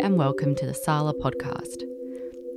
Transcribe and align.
And 0.00 0.16
welcome 0.16 0.54
to 0.54 0.64
the 0.64 0.72
Sala 0.72 1.12
podcast. 1.12 1.82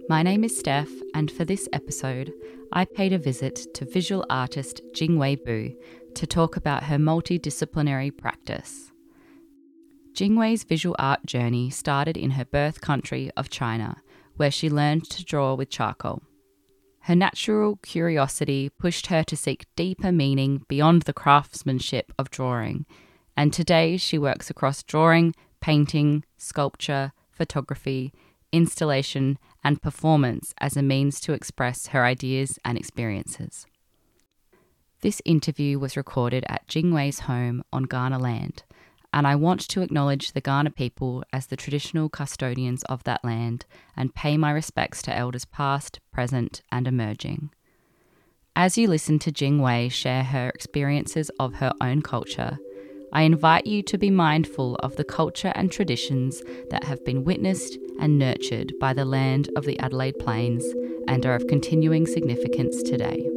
My 0.08 0.24
name 0.24 0.46
is 0.46 0.58
Steph, 0.58 0.90
and 1.14 1.30
for 1.30 1.44
this 1.44 1.68
episode, 1.74 2.32
I 2.72 2.86
paid 2.86 3.12
a 3.12 3.18
visit 3.18 3.74
to 3.74 3.84
visual 3.84 4.26
artist 4.30 4.82
Jingwei 4.96 5.44
Bu 5.44 5.76
to 6.16 6.26
talk 6.26 6.56
about 6.56 6.84
her 6.84 6.96
multidisciplinary 6.96 8.18
practice. 8.18 8.94
Jingwei's 10.14 10.64
visual 10.64 10.96
art 10.98 11.26
journey 11.26 11.70
started 11.70 12.16
in 12.16 12.32
her 12.32 12.46
birth 12.46 12.80
country 12.80 13.30
of 13.36 13.50
China, 13.50 13.98
where 14.38 14.50
she 14.50 14.70
learned 14.70 15.10
to 15.10 15.26
draw 15.26 15.54
with 15.54 15.70
charcoal. 15.70 16.24
Her 17.02 17.16
natural 17.16 17.76
curiosity 17.84 18.70
pushed 18.70 19.08
her 19.08 19.22
to 19.26 19.36
seek 19.36 19.66
deeper 19.76 20.14
meaning 20.14 20.64
beyond 20.70 21.02
the 21.02 21.14
craftsmanship 21.14 22.14
of 22.18 22.32
drawing, 22.32 22.86
and 23.36 23.52
today 23.52 23.98
she 23.98 24.18
works 24.18 24.50
across 24.50 24.82
drawing, 24.82 25.36
painting, 25.60 26.24
sculpture, 26.38 27.12
photography, 27.34 28.14
installation, 28.52 29.38
and 29.64 29.82
performance 29.82 30.54
as 30.60 30.78
a 30.78 30.82
means 30.82 31.20
to 31.22 31.34
express 31.34 31.88
her 31.88 32.06
ideas 32.06 32.60
and 32.64 32.78
experiences. 32.78 33.66
This 35.02 35.22
interview 35.26 35.80
was 35.80 35.98
recorded 35.98 36.46
at 36.48 36.68
Jingwei's 36.68 37.22
home 37.22 37.64
on 37.74 37.88
Kaurna 37.88 38.22
land, 38.22 38.64
and 39.12 39.28
I 39.28 39.36
want 39.36 39.68
to 39.68 39.82
acknowledge 39.82 40.32
the 40.32 40.42
Kaurna 40.42 40.74
people 40.74 41.24
as 41.34 41.48
the 41.48 41.58
traditional 41.58 42.10
custodians 42.10 42.84
of 42.84 43.04
that 43.04 43.24
land 43.24 43.66
and 43.98 44.16
pay 44.16 44.38
my 44.38 44.52
respects 44.52 45.02
to 45.04 45.16
elders 45.16 45.46
past, 45.46 46.00
present, 46.12 46.62
and 46.72 46.88
emerging. 46.88 47.50
As 48.56 48.78
you 48.78 48.88
listen 48.88 49.20
to 49.20 49.32
Jingwei 49.32 49.92
share 49.92 50.24
her 50.24 50.50
experiences 50.50 51.30
of 51.40 51.56
her 51.56 51.74
own 51.82 52.02
culture, 52.02 52.60
I 53.14 53.22
invite 53.22 53.68
you 53.68 53.84
to 53.84 53.98
be 54.00 54.10
mindful 54.10 54.76
of 54.78 54.96
the 54.96 55.04
culture 55.04 55.52
and 55.54 55.72
traditions 55.72 56.42
that 56.72 56.84
have 56.86 57.06
been 57.06 57.24
witnessed 57.24 57.78
and 58.00 58.18
nurtured 58.18 58.74
by 58.80 58.94
the 58.94 59.06
land 59.06 59.52
of 59.56 59.66
the 59.66 59.78
Adelaide 59.78 60.18
Plains 60.18 60.66
and 61.08 61.24
are 61.24 61.36
of 61.36 61.46
continuing 61.46 62.08
significance 62.08 62.82
today. 62.82 63.30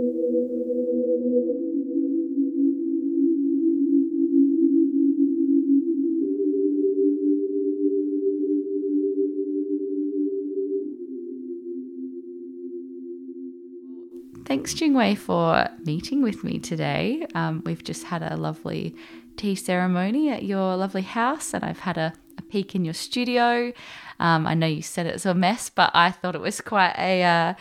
Thanks, 14.47 14.72
Jingwei, 14.74 15.19
for 15.19 15.69
meeting 15.84 16.22
with 16.22 16.44
me 16.44 16.60
today. 16.60 17.27
Um, 17.34 17.62
we've 17.66 17.84
just 17.84 18.04
had 18.04 18.22
a 18.22 18.36
lovely 18.36 18.94
tea 19.37 19.55
ceremony 19.55 20.31
at 20.31 20.45
your 20.45 20.77
lovely 20.77 21.03
house, 21.03 21.55
and 21.55 21.65
I've 21.65 21.81
had 21.81 21.98
a, 21.98 22.12
a 22.39 22.42
peek 22.42 22.75
in 22.75 22.84
your 22.84 22.95
studio. 22.95 23.73
Um, 24.19 24.47
I 24.47 24.55
know 24.55 24.67
you 24.67 24.83
said 24.83 25.06
it's 25.06 25.27
a 25.27 25.34
mess, 25.34 25.70
but 25.70 25.91
I 25.95 26.11
thought 26.11 26.34
it 26.34 26.41
was 26.41 26.61
quite 26.61 26.95
a 26.98 27.23
uh, 27.23 27.55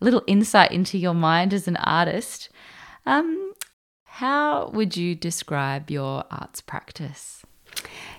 little 0.00 0.22
insight 0.26 0.72
into 0.72 0.98
your 0.98 1.14
mind 1.14 1.52
as 1.52 1.66
an 1.66 1.76
artist. 1.76 2.48
Um, 3.04 3.54
how 4.04 4.70
would 4.70 4.96
you 4.96 5.14
describe 5.14 5.90
your 5.90 6.24
arts 6.30 6.60
practice? 6.60 7.42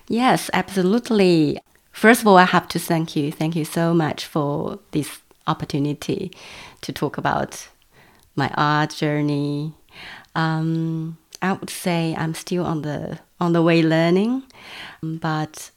Yes, 0.06 0.50
absolutely. 0.52 1.58
First 1.92 2.20
of 2.20 2.28
all, 2.28 2.36
I 2.36 2.44
have 2.44 2.68
to 2.68 2.78
thank 2.78 3.16
you. 3.16 3.32
Thank 3.32 3.56
you 3.56 3.64
so 3.64 3.92
much 3.92 4.24
for 4.24 4.78
this 4.92 5.20
opportunity 5.46 6.30
to 6.82 6.92
talk 6.92 7.18
about 7.18 7.68
my 8.36 8.50
art 8.54 8.90
journey. 8.90 9.74
Um, 10.34 11.18
I 11.40 11.52
would 11.52 11.70
say 11.70 12.14
I'm 12.18 12.34
still 12.34 12.64
on 12.64 12.82
the 12.82 13.20
on 13.40 13.52
the 13.52 13.62
way 13.62 13.82
learning, 13.82 14.42
but 15.02 15.70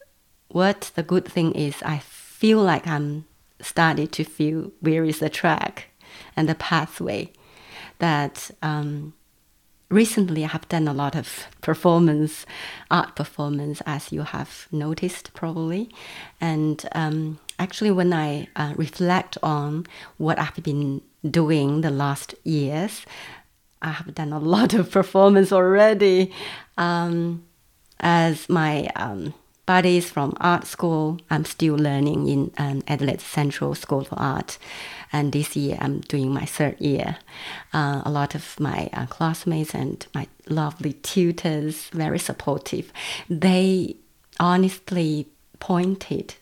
what 0.48 0.92
the 0.96 1.04
good 1.04 1.26
thing 1.26 1.54
is, 1.54 1.82
I 1.84 2.00
feel 2.00 2.60
like 2.60 2.88
I'm 2.88 3.26
starting 3.62 4.08
to 4.08 4.24
feel 4.24 4.72
where 4.80 5.04
is 5.04 5.20
the 5.20 5.30
track 5.30 5.90
and 6.36 6.50
the 6.50 6.56
pathway 6.56 7.32
that 8.00 8.50
um, 8.64 9.14
recently 9.90 10.44
I 10.44 10.48
have 10.48 10.68
done 10.70 10.88
a 10.88 10.94
lot 10.94 11.16
of 11.16 11.48
performance, 11.62 12.46
art 12.90 13.16
performance, 13.16 13.82
as 13.86 14.12
you 14.12 14.24
have 14.24 14.68
noticed 14.72 15.34
probably. 15.34 15.94
And 16.40 16.84
um, 16.94 17.40
actually, 17.60 17.92
when 17.92 18.12
I 18.14 18.48
uh, 18.56 18.74
reflect 18.76 19.38
on 19.44 19.86
what 20.18 20.40
I've 20.40 20.64
been 20.64 21.02
doing 21.30 21.82
the 21.82 21.92
last 21.92 22.34
years, 22.44 23.06
I 23.82 23.90
have 23.92 24.14
done 24.14 24.34
a 24.34 24.40
lot 24.40 24.74
of 24.74 24.92
performance 24.92 25.52
already. 25.52 26.32
Um, 26.78 27.44
as 28.00 28.50
my 28.50 28.88
um, 28.96 29.34
buddies 29.66 30.10
from 30.10 30.36
art 30.40 30.66
school, 30.66 31.20
I'm 31.30 31.46
still 31.46 31.76
learning 31.76 32.28
in 32.28 32.52
um, 32.58 32.84
Adelaide 32.88 33.22
Central 33.22 33.76
School 33.76 34.04
for 34.04 34.20
Art. 34.20 34.58
And 35.14 35.32
this 35.34 35.56
year, 35.56 35.78
I'm 35.82 36.00
doing 36.02 36.34
my 36.34 36.46
third 36.46 36.80
year. 36.80 37.18
Uh, 37.74 38.02
a 38.06 38.12
lot 38.12 38.34
of 38.34 38.60
my 38.60 38.90
uh, 38.94 39.06
classmates 39.08 39.76
and 39.76 40.06
my 40.16 40.28
lovely 40.48 40.94
tutors, 40.94 41.90
very 41.90 42.20
supportive. 42.20 42.92
They 43.30 43.98
honestly 44.40 45.28
pointed 45.60 46.36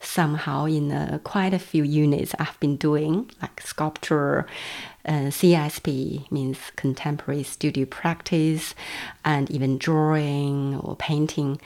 somehow 0.00 0.64
in 0.64 0.92
uh, 0.92 1.18
quite 1.22 1.54
a 1.54 1.58
few 1.58 1.84
units 1.84 2.34
I've 2.38 2.58
been 2.60 2.76
doing, 2.76 3.30
like 3.40 3.60
sculpture, 3.60 4.46
uh, 5.04 5.30
CSP 5.30 6.30
means 6.30 6.58
contemporary 6.76 7.42
studio 7.42 7.84
practice, 7.86 8.74
and 9.24 9.50
even 9.50 9.78
drawing 9.78 10.76
or 10.78 10.96
painting. 10.96 11.60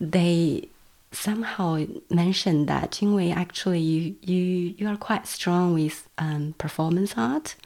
They 0.00 0.68
somehow 1.12 1.84
mentioned 2.10 2.68
that 2.68 2.90
Jingwei 2.92 3.34
actually 3.34 3.80
you 3.80 4.14
you 4.22 4.74
you 4.76 4.88
are 4.88 4.96
quite 4.96 5.26
strong 5.26 5.74
with 5.74 6.08
um, 6.18 6.54
performance 6.58 7.14
art. 7.16 7.56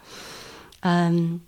Um, 0.82 1.42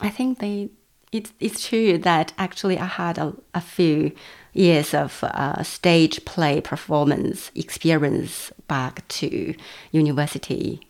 I 0.00 0.08
think 0.08 0.38
they 0.38 0.70
it's 1.12 1.32
it's 1.40 1.66
true 1.68 1.98
that 1.98 2.32
actually 2.38 2.78
I 2.78 2.86
had 2.86 3.18
a, 3.18 3.34
a 3.54 3.60
few 3.60 4.12
years 4.54 4.94
of 4.94 5.22
uh, 5.24 5.62
stage 5.62 6.24
play 6.24 6.60
performance 6.60 7.50
experience 7.54 8.52
back 8.68 9.06
to 9.08 9.54
university 9.92 10.80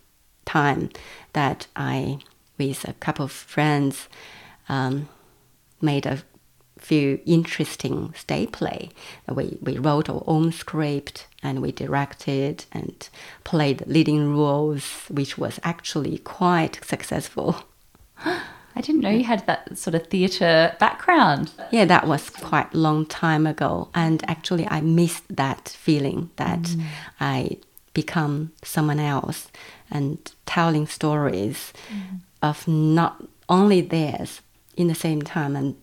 time 0.45 0.91
that 1.33 1.67
I, 1.77 2.19
with 2.59 2.89
a 2.89 2.95
couple 2.95 3.25
of 3.25 3.33
friends, 3.33 4.09
um, 4.69 5.09
made 5.81 6.07
a 6.07 6.23
few 6.79 7.21
interesting 7.27 8.13
stage 8.17 8.53
play. 8.53 8.91
We, 9.29 9.59
we 9.63 9.79
wrote 9.79 10.09
our 10.09 10.23
own 10.27 10.53
script 10.53 11.27
and 11.43 11.63
we 11.63 11.73
directed 11.73 12.65
and 12.73 13.09
played 13.45 13.87
leading 13.87 14.37
roles, 14.37 14.85
which 15.09 15.39
was 15.39 15.61
actually 15.63 16.19
quite 16.19 16.85
successful. 16.85 17.65
I 18.75 18.81
didn't 18.81 19.03
know 19.03 19.11
you 19.11 19.25
had 19.25 19.47
that 19.47 19.77
sort 19.77 19.95
of 19.95 20.07
theatre 20.07 20.75
background. 20.81 21.53
Yeah, 21.71 21.85
that 21.85 22.07
was 22.07 22.31
quite 22.31 22.73
a 22.73 22.79
long 22.79 23.05
time 23.07 23.47
ago. 23.47 23.89
And 23.95 24.25
actually, 24.29 24.67
I 24.67 24.81
missed 24.81 25.25
that 25.37 25.69
feeling 25.69 26.31
that 26.37 26.63
mm. 26.63 26.85
I 27.21 27.59
become 27.93 28.53
someone 28.65 28.99
else 28.99 29.49
and 29.93 30.33
telling 30.47 30.87
stories 30.87 31.73
mm. 31.89 32.21
of 32.43 32.67
not 32.67 33.23
only 33.49 33.81
theirs 33.81 34.41
in 34.77 34.89
the 34.89 34.95
same 34.95 35.23
time 35.23 35.55
and 35.55 35.77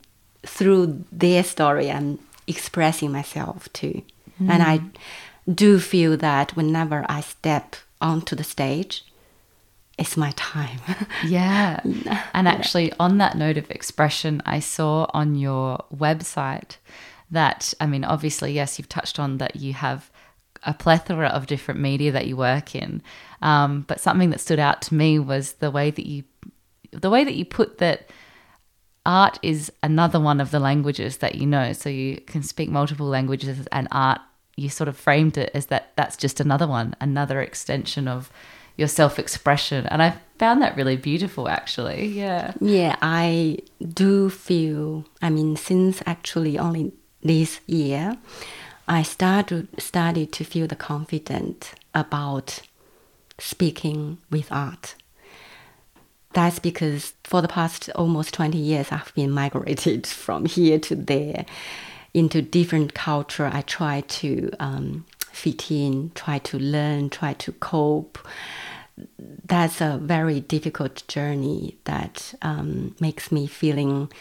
through 0.46 1.06
their 1.12 1.44
story 1.44 1.92
I'm 1.92 2.20
expressing 2.48 3.12
myself 3.12 3.72
too. 3.74 4.02
Mm. 4.42 4.50
And 4.50 4.64
I 4.64 4.82
do 5.54 5.80
feel 5.80 6.18
that 6.18 6.56
whenever 6.56 7.06
I 7.08 7.22
step 7.22 7.76
onto 8.02 8.36
the 8.36 8.44
stage, 8.44 9.06
it's 9.98 10.18
my 10.18 10.32
time. 10.36 10.80
yeah. 11.26 11.82
And 12.34 12.48
actually, 12.48 12.92
on 13.00 13.18
that 13.18 13.38
note 13.38 13.58
of 13.58 13.70
expression, 13.70 14.42
I 14.46 14.60
saw 14.60 15.08
on 15.14 15.36
your 15.36 15.84
website 15.96 16.78
that, 17.30 17.74
I 17.80 17.86
mean, 17.86 18.04
obviously, 18.04 18.54
yes, 18.54 18.80
you've 18.80 18.90
touched 18.90 19.20
on 19.20 19.38
that 19.38 19.58
you 19.58 19.74
have 19.74 20.10
a 20.64 20.74
plethora 20.74 21.28
of 21.28 21.48
different 21.48 21.80
media 21.80 22.12
that 22.12 22.28
you 22.28 22.36
work 22.38 22.76
in. 22.76 23.02
Um, 23.42 23.86
but 23.88 24.00
something 24.00 24.30
that 24.32 24.40
stood 24.40 24.60
out 24.60 24.82
to 24.84 24.96
me 24.96 25.20
was 25.20 25.54
the 25.54 25.72
way 25.72 25.92
that 25.92 26.06
you, 26.06 26.24
the 26.92 27.10
way 27.10 27.24
that 27.24 27.36
you 27.36 27.46
put 27.46 27.78
that 27.78 28.10
art 29.06 29.40
is 29.42 29.72
another 29.82 30.20
one 30.20 30.42
of 30.42 30.52
the 30.52 30.60
languages 30.60 31.18
that 31.18 31.36
you 31.36 31.46
know. 31.46 31.74
So 31.74 31.90
you 31.90 32.22
can 32.22 32.44
speak 32.44 32.70
multiple 32.70 33.08
languages, 33.08 33.68
and 33.72 33.88
art, 33.92 34.22
you 34.56 34.70
sort 34.70 34.88
of 34.88 34.98
framed 34.98 35.38
it 35.38 35.52
as 35.54 35.68
that 35.68 35.94
that's 35.96 36.18
just 36.18 36.40
another 36.40 36.68
one, 36.68 36.96
another 37.00 37.42
extension 37.42 38.08
of 38.08 38.32
your 38.78 38.88
self 38.88 39.20
expression. 39.20 39.86
And 39.88 40.02
I 40.02 40.18
found 40.38 40.62
that 40.62 40.76
really 40.76 40.96
beautiful, 40.96 41.50
actually. 41.50 42.08
Yeah. 42.08 42.54
Yeah, 42.62 42.96
I 43.02 43.60
do 43.94 44.30
feel, 44.30 45.06
I 45.22 45.30
mean, 45.30 45.56
since 45.56 46.02
actually 46.06 46.58
only 46.58 46.94
this 47.22 47.60
year, 47.68 48.18
I 48.90 49.04
started, 49.04 49.68
started 49.80 50.32
to 50.34 50.44
feel 50.44 50.66
the 50.66 50.76
confident 50.76 51.76
about 51.94 52.62
speaking 53.38 54.18
with 54.32 54.52
art. 54.52 54.96
That's 56.34 56.58
because 56.58 57.14
for 57.24 57.44
the 57.44 57.48
past 57.48 57.92
almost 57.92 58.34
20 58.34 58.58
years, 58.58 58.92
I've 58.92 59.14
been 59.14 59.30
migrated 59.30 60.08
from 60.26 60.46
here 60.46 60.80
to 60.80 60.96
there 60.96 61.46
into 62.16 62.42
different 62.42 62.96
culture. 62.96 63.48
I 63.54 63.62
try 63.62 64.02
to 64.02 64.52
um, 64.60 65.06
fit 65.32 65.70
in, 65.70 66.12
try 66.16 66.40
to 66.40 66.58
learn, 66.58 67.12
try 67.12 67.34
to 67.34 67.52
cope. 67.52 68.18
That's 69.46 69.82
a 69.82 70.00
very 70.02 70.40
difficult 70.40 71.08
journey 71.08 71.78
that 71.84 72.34
um, 72.42 72.96
makes 73.00 73.32
me 73.32 73.46
feeling 73.46 74.12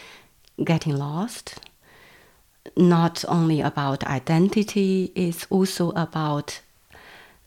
getting 0.63 0.95
lost. 0.95 1.59
Not 2.75 3.25
only 3.27 3.61
about 3.61 4.03
identity, 4.05 5.11
it's 5.15 5.45
also 5.49 5.91
about 5.91 6.61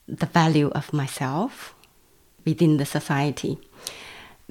the 0.07 0.27
value 0.27 0.69
of 0.71 0.93
myself 0.93 1.75
within 2.45 2.77
the 2.77 2.87
society. 2.87 3.59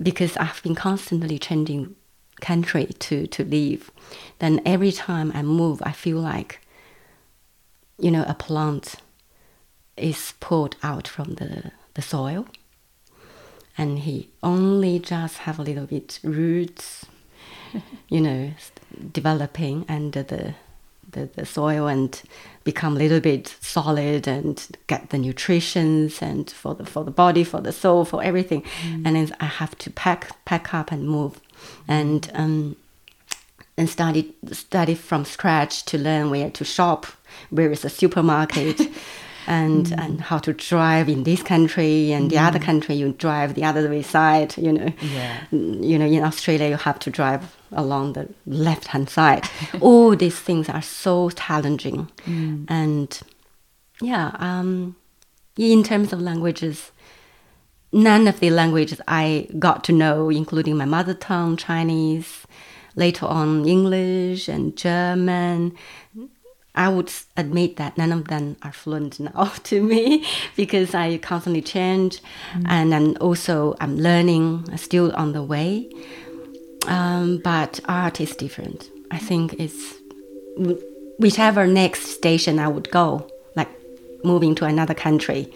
Because 0.01 0.37
I've 0.37 0.61
been 0.63 0.75
constantly 0.75 1.37
changing 1.37 1.95
country 2.39 2.85
to, 2.85 3.27
to 3.27 3.43
live, 3.43 3.91
then 4.39 4.61
every 4.65 4.91
time 4.91 5.31
I 5.35 5.43
move, 5.43 5.81
I 5.85 5.91
feel 5.91 6.17
like, 6.17 6.59
you 7.99 8.09
know, 8.09 8.25
a 8.27 8.33
plant 8.33 8.95
is 9.97 10.33
pulled 10.39 10.75
out 10.81 11.07
from 11.07 11.35
the, 11.35 11.71
the 11.93 12.01
soil 12.01 12.47
and 13.77 13.99
he 13.99 14.29
only 14.43 14.99
just 14.99 15.39
have 15.39 15.59
a 15.59 15.63
little 15.63 15.85
bit 15.85 16.19
roots, 16.23 17.05
you 18.09 18.21
know, 18.21 18.51
developing 19.11 19.85
under 19.89 20.23
the, 20.23 20.53
the, 21.11 21.29
the 21.35 21.45
soil 21.45 21.87
and 21.87 22.21
become 22.63 22.95
a 22.95 22.99
little 22.99 23.19
bit 23.19 23.55
solid 23.61 24.27
and 24.27 24.67
get 24.87 25.09
the 25.09 25.17
nutritions 25.17 26.21
and 26.21 26.49
for 26.49 26.75
the 26.75 26.85
for 26.85 27.03
the 27.03 27.11
body, 27.11 27.43
for 27.43 27.61
the 27.61 27.71
soul, 27.71 28.05
for 28.05 28.23
everything. 28.23 28.61
Mm. 28.61 29.05
And 29.05 29.15
then 29.15 29.35
I 29.39 29.45
have 29.45 29.77
to 29.79 29.89
pack 29.89 30.43
pack 30.45 30.73
up 30.73 30.91
and 30.91 31.07
move 31.07 31.39
and 31.87 32.29
um, 32.33 32.75
and 33.77 33.89
study 33.89 34.35
study 34.51 34.95
from 34.95 35.25
scratch 35.25 35.85
to 35.85 35.97
learn 35.97 36.29
where 36.29 36.49
to 36.51 36.63
shop, 36.63 37.07
where 37.49 37.71
is 37.71 37.81
the 37.81 37.89
supermarket. 37.89 38.81
and 39.47 39.87
mm. 39.87 39.99
and 39.99 40.21
how 40.21 40.37
to 40.37 40.53
drive 40.53 41.09
in 41.09 41.23
this 41.23 41.41
country 41.41 42.11
and 42.11 42.27
mm. 42.27 42.29
the 42.29 42.37
other 42.37 42.59
mm. 42.59 42.63
country 42.63 42.93
you 42.93 43.11
drive 43.13 43.55
the 43.55 43.63
other 43.63 43.89
way 43.89 44.03
side 44.03 44.55
you 44.55 44.71
know 44.71 44.93
yeah. 45.01 45.41
you 45.51 45.97
know 45.97 46.05
in 46.05 46.23
australia 46.23 46.69
you 46.69 46.75
have 46.75 46.99
to 46.99 47.09
drive 47.09 47.57
along 47.73 48.13
the 48.13 48.27
left 48.45 48.87
hand 48.87 49.09
side 49.09 49.47
all 49.79 50.15
these 50.15 50.39
things 50.39 50.69
are 50.69 50.81
so 50.81 51.29
challenging 51.29 52.09
mm. 52.25 52.65
and 52.69 53.21
yeah 54.01 54.31
um, 54.39 54.95
in 55.57 55.83
terms 55.83 56.11
of 56.11 56.21
languages 56.21 56.91
none 57.91 58.27
of 58.27 58.39
the 58.39 58.49
languages 58.49 59.01
I 59.07 59.47
got 59.59 59.83
to 59.85 59.91
know, 59.91 60.29
including 60.29 60.77
my 60.77 60.85
mother 60.85 61.13
tongue, 61.13 61.57
Chinese, 61.57 62.45
later 62.95 63.25
on 63.25 63.67
English 63.67 64.47
and 64.47 64.75
German. 64.75 65.75
I 66.73 66.87
would 66.87 67.11
admit 67.35 67.75
that 67.77 67.97
none 67.97 68.13
of 68.13 68.29
them 68.29 68.55
are 68.63 68.71
fluent 68.71 69.19
now 69.19 69.51
to 69.63 69.83
me 69.83 70.25
because 70.55 70.95
I 70.95 71.17
constantly 71.17 71.61
change, 71.61 72.21
mm. 72.53 72.65
and 72.67 72.91
then 72.91 73.17
also 73.17 73.75
I'm 73.79 73.97
learning, 73.97 74.77
still 74.77 75.13
on 75.15 75.33
the 75.33 75.43
way. 75.43 75.89
Um, 76.87 77.37
but 77.43 77.79
art 77.85 78.19
is 78.19 78.35
different. 78.35 78.89
I 79.11 79.17
think 79.17 79.53
it's 79.59 79.95
whichever 81.19 81.67
next 81.67 82.07
station 82.07 82.59
I 82.59 82.67
would 82.67 82.89
go, 82.91 83.27
like 83.55 83.69
moving 84.23 84.55
to 84.55 84.65
another 84.65 84.93
country, 84.93 85.51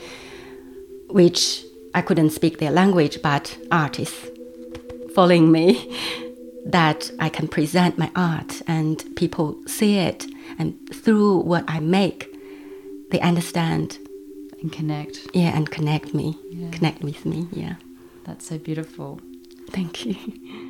which 1.10 1.64
I 1.94 2.02
couldn't 2.02 2.32
speak 2.32 2.60
their 2.60 2.72
language, 2.72 3.22
but 3.22 3.58
artists 3.72 4.28
following 5.16 5.52
me, 5.52 5.98
that 6.66 7.12
I 7.20 7.30
can 7.30 7.48
present 7.48 7.98
my 7.98 8.12
art 8.16 8.62
and 8.68 9.04
people 9.16 9.58
see 9.68 9.98
it, 9.98 10.26
and 10.60 10.78
through 10.94 11.40
what 11.40 11.64
I 11.68 11.80
make, 11.80 12.28
they 13.12 13.20
understand 13.22 14.00
and 14.62 14.72
connect. 14.72 15.28
Yeah, 15.34 15.56
and 15.56 15.70
connect 15.70 16.14
me, 16.14 16.38
yeah. 16.50 16.72
connect 16.72 17.02
with 17.02 17.26
me. 17.26 17.48
Yeah, 17.52 17.76
that's 18.26 18.48
so 18.48 18.58
beautiful. 18.58 19.22
Thank 19.72 20.06
you. 20.06 20.16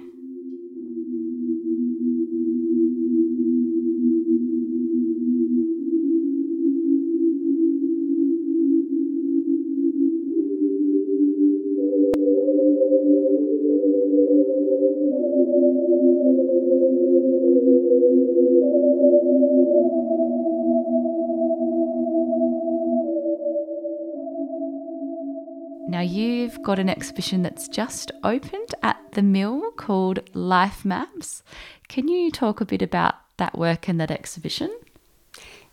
you've 26.01 26.61
got 26.63 26.79
an 26.79 26.89
exhibition 26.89 27.41
that's 27.41 27.67
just 27.67 28.11
opened 28.23 28.73
at 28.81 28.97
the 29.11 29.21
mill 29.21 29.71
called 29.71 30.19
Life 30.33 30.83
Maps. 30.83 31.43
Can 31.87 32.07
you 32.07 32.31
talk 32.31 32.61
a 32.61 32.65
bit 32.65 32.81
about 32.81 33.15
that 33.37 33.57
work 33.57 33.87
and 33.87 33.99
that 33.99 34.11
exhibition? 34.11 34.75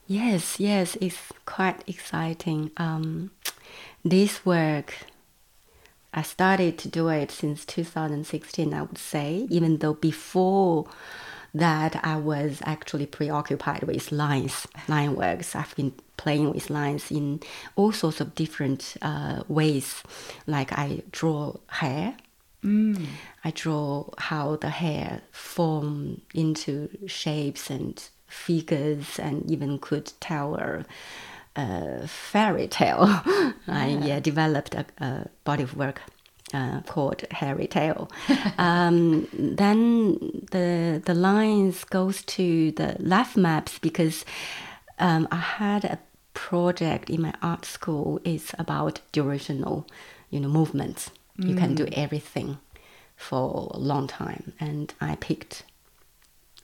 Yes, 0.07 0.61
yes, 0.61 0.97
it's 1.01 1.33
quite 1.47 1.83
exciting. 1.87 2.71
Um, 2.77 3.31
this 4.05 4.45
work, 4.45 4.95
I 6.13 6.23
started 6.23 6.77
to 6.79 6.89
do 6.89 7.09
it 7.09 7.31
since 7.31 7.65
2016, 7.65 8.75
I 8.75 8.83
would 8.83 8.99
say, 8.99 9.47
even 9.49 9.79
though 9.79 9.95
before 9.95 10.87
that 11.55 12.01
I 12.03 12.17
was 12.17 12.63
actually 12.65 13.07
preoccupied 13.07 13.83
with 13.83 14.11
lines, 14.11 14.67
line 14.89 15.15
works. 15.15 15.55
I've 15.55 15.75
been 15.77 15.93
playing 16.17 16.51
with 16.53 16.71
lines 16.71 17.11
in 17.11 17.41
all 17.77 17.93
sorts 17.93 18.21
of 18.21 18.35
different 18.35 18.97
uh, 19.03 19.43
ways. 19.49 20.03
Like 20.47 20.73
I 20.73 21.03
draw 21.11 21.57
hair. 21.69 22.17
Mm. 22.65 23.07
I 23.45 23.51
draw 23.51 24.09
how 24.19 24.57
the 24.57 24.71
hair 24.71 25.23
form 25.33 26.23
into 26.33 26.89
shapes 27.07 27.69
and 27.71 28.03
figures, 28.29 29.19
and 29.19 29.51
even 29.51 29.79
could 29.79 30.13
tell 30.21 30.55
a, 30.55 30.87
a 31.57 32.07
fairy 32.07 32.69
tale. 32.69 33.21
Yeah. 33.65 33.79
I 33.79 33.87
yeah, 33.87 34.19
developed 34.19 34.75
a, 34.75 34.85
a 34.99 35.29
body 35.45 35.63
of 35.63 35.77
work 35.77 36.03
uh, 36.53 36.81
called 36.83 37.25
Hairy 37.31 37.67
Tale. 37.67 38.11
um, 38.59 39.29
then 39.33 40.47
the 40.51 41.03
the 41.05 41.15
lines 41.15 41.85
goes 41.85 42.23
to 42.23 42.73
the 42.73 42.97
life 42.99 43.37
maps 43.37 43.79
because 43.79 44.25
um, 44.99 45.29
I 45.31 45.37
had 45.37 45.85
a 45.85 45.99
project 46.35 47.11
in 47.11 47.23
my 47.23 47.35
art 47.43 47.65
school. 47.65 48.21
It's 48.25 48.55
about 48.59 49.01
durational, 49.13 49.87
you 50.31 50.41
know, 50.41 50.49
movements. 50.49 51.11
Mm. 51.39 51.49
You 51.49 51.55
can 51.57 51.75
do 51.75 51.87
mm. 51.87 51.93
everything 51.95 52.59
for 53.17 53.71
a 53.75 53.79
long 53.79 54.07
time, 54.07 54.53
and 54.61 54.93
I 55.01 55.17
picked 55.17 55.65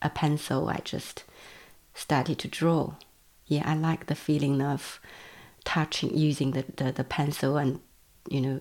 a 0.02 0.10
pencil. 0.10 0.68
I 0.68 0.80
just 0.84 1.24
started 1.94 2.38
to 2.40 2.48
draw. 2.48 2.94
Yeah, 3.46 3.62
I 3.64 3.74
like 3.74 4.06
the 4.06 4.14
feeling 4.14 4.60
of 4.60 5.00
touching, 5.64 6.16
using 6.16 6.52
the, 6.52 6.64
the, 6.76 6.92
the 6.92 7.04
pencil 7.04 7.56
and 7.56 7.80
you 8.28 8.40
know 8.40 8.60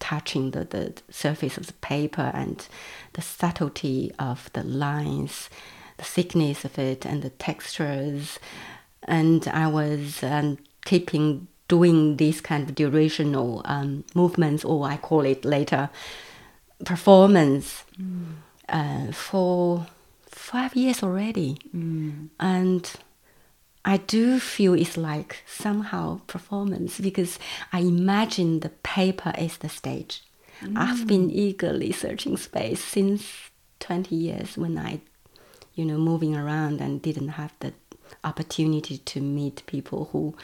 touching 0.00 0.50
the, 0.52 0.64
the 0.64 0.94
surface 1.10 1.56
of 1.56 1.66
the 1.66 1.72
paper 1.74 2.30
and 2.34 2.66
the 3.14 3.22
subtlety 3.22 4.12
of 4.18 4.50
the 4.52 4.62
lines, 4.62 5.50
the 5.96 6.04
thickness 6.04 6.64
of 6.64 6.78
it, 6.78 7.04
and 7.04 7.22
the 7.22 7.30
textures. 7.30 8.38
And 9.04 9.46
I 9.48 9.66
was 9.66 10.22
um, 10.22 10.58
keeping 10.84 11.48
doing 11.68 12.16
these 12.16 12.40
kind 12.40 12.68
of 12.68 12.74
durational 12.74 13.62
um, 13.64 14.04
movements, 14.14 14.64
or 14.64 14.86
I 14.86 14.96
call 14.96 15.22
it 15.22 15.44
later 15.44 15.90
performance, 16.84 17.84
mm. 17.98 18.34
uh, 18.68 19.12
for 19.12 19.86
five 20.26 20.76
years 20.76 21.02
already. 21.02 21.58
Mm. 21.74 22.28
And 22.38 22.92
I 23.84 23.98
do 23.98 24.40
feel 24.40 24.74
it's 24.74 24.96
like 24.96 25.42
somehow 25.46 26.20
performance 26.26 26.98
because 26.98 27.38
I 27.72 27.80
imagine 27.80 28.60
the 28.60 28.70
paper 28.70 29.32
is 29.38 29.58
the 29.58 29.68
stage. 29.68 30.22
Mm. 30.62 30.78
I've 30.78 31.06
been 31.06 31.30
eagerly 31.30 31.92
searching 31.92 32.36
space 32.36 32.82
since 32.82 33.26
20 33.80 34.14
years 34.14 34.56
when 34.56 34.78
I, 34.78 35.00
you 35.74 35.84
know, 35.84 35.98
moving 35.98 36.34
around 36.34 36.80
and 36.80 37.02
didn't 37.02 37.28
have 37.28 37.52
the 37.60 37.74
opportunity 38.22 38.98
to 38.98 39.20
meet 39.20 39.62
people 39.66 40.08
who 40.12 40.34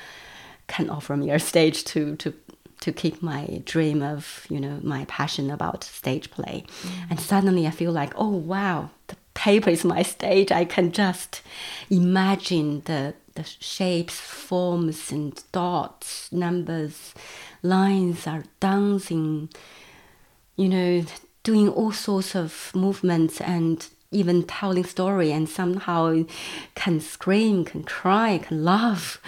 can 0.67 0.91
offer 0.91 1.17
me 1.17 1.31
a 1.31 1.39
stage 1.39 1.85
to, 1.85 2.17
to 2.17 2.35
to 2.81 2.93
keep 2.93 3.23
my 3.23 3.63
dream 3.65 4.03
of 4.03 4.47
you 4.49 4.59
know 4.59 4.79
my 4.83 5.05
passion 5.07 5.51
about 5.51 5.85
stage 5.85 6.31
play 6.31 6.65
mm. 6.83 6.91
and 7.11 7.21
suddenly 7.21 7.67
i 7.67 7.71
feel 7.71 7.93
like 7.93 8.13
oh 8.17 8.29
wow 8.29 8.91
the 9.09 9.17
paper 9.35 9.71
is 9.71 9.85
my 9.85 10.03
stage 10.03 10.51
i 10.51 10.65
can 10.65 10.91
just 10.91 11.43
imagine 11.91 12.81
the 12.87 13.15
the 13.35 13.45
shapes, 13.45 14.19
forms, 14.19 15.13
and 15.13 15.43
dots, 15.53 16.31
numbers, 16.33 17.15
lines 17.63 18.27
are 18.27 18.45
dancing, 18.61 19.49
you 20.57 20.69
know, 20.69 21.05
doing 21.43 21.69
all 21.69 21.93
sorts 21.93 22.35
of 22.35 22.71
movements 22.75 23.41
and 23.41 23.89
even 24.11 24.43
telling 24.43 24.85
story 24.85 25.31
and 25.33 25.49
somehow 25.49 26.23
can 26.75 27.01
scream, 27.01 27.65
can 27.65 27.85
cry, 27.85 28.39
can 28.39 28.65
laugh. 28.65 29.21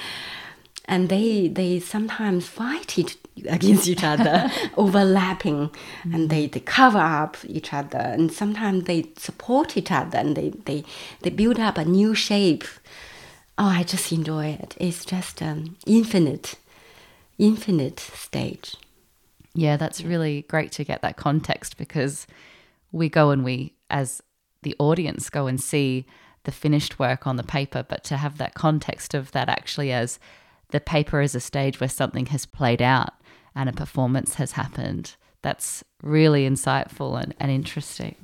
And 0.87 1.09
they 1.09 1.49
they 1.49 1.81
sometimes 1.81 2.47
fight 2.47 2.99
it 2.99 3.17
against 3.49 3.89
each 3.89 4.05
other, 4.05 4.51
overlapping, 4.77 5.71
and 6.12 6.29
they, 6.29 6.47
they 6.47 6.61
cover 6.61 6.99
up 6.99 7.37
each 7.47 7.73
other, 7.73 7.99
and 7.99 8.33
sometimes 8.33 8.85
they 8.85 9.09
support 9.17 9.77
each 9.77 9.91
other, 9.91 10.19
and 10.19 10.37
they 10.37 10.51
they 10.51 10.85
they 11.21 11.31
build 11.31 11.59
up 11.59 11.79
a 11.79 11.85
new 11.85 12.15
shape. 12.15 12.65
Oh, 13.59 13.67
I 13.67 13.83
just 13.83 14.11
enjoy 14.12 14.47
it. 14.47 14.75
It's 14.79 15.05
just 15.05 15.43
um, 15.43 15.77
infinite, 15.87 16.57
infinite 17.39 18.01
stage. 18.01 18.77
Yeah, 19.55 19.77
that's 19.77 20.03
really 20.03 20.43
great 20.43 20.73
to 20.73 20.85
get 20.85 21.03
that 21.03 21.17
context 21.17 21.77
because 21.77 22.27
we 22.91 23.09
go 23.11 23.31
and 23.31 23.45
we, 23.45 23.75
as 23.91 24.23
the 24.62 24.75
audience, 24.79 25.29
go 25.29 25.47
and 25.47 25.61
see 25.61 26.07
the 26.45 26.53
finished 26.53 26.99
work 26.99 27.27
on 27.27 27.37
the 27.37 27.43
paper, 27.43 27.85
but 27.87 28.03
to 28.05 28.17
have 28.17 28.39
that 28.39 28.55
context 28.55 29.15
of 29.15 29.31
that 29.33 29.49
actually 29.49 29.93
as 29.93 30.19
the 30.73 30.81
paper 30.81 31.21
is 31.21 31.35
a 31.35 31.41
stage 31.41 31.81
where 31.81 31.88
something 31.88 32.26
has 32.26 32.45
played 32.45 32.83
out 32.83 33.14
and 33.55 33.69
a 33.69 33.73
performance 33.73 34.35
has 34.35 34.52
happened, 34.52 35.14
that's 35.43 35.85
really 36.02 36.49
insightful 36.49 37.21
and, 37.23 37.35
and 37.38 37.50
interesting. 37.50 38.17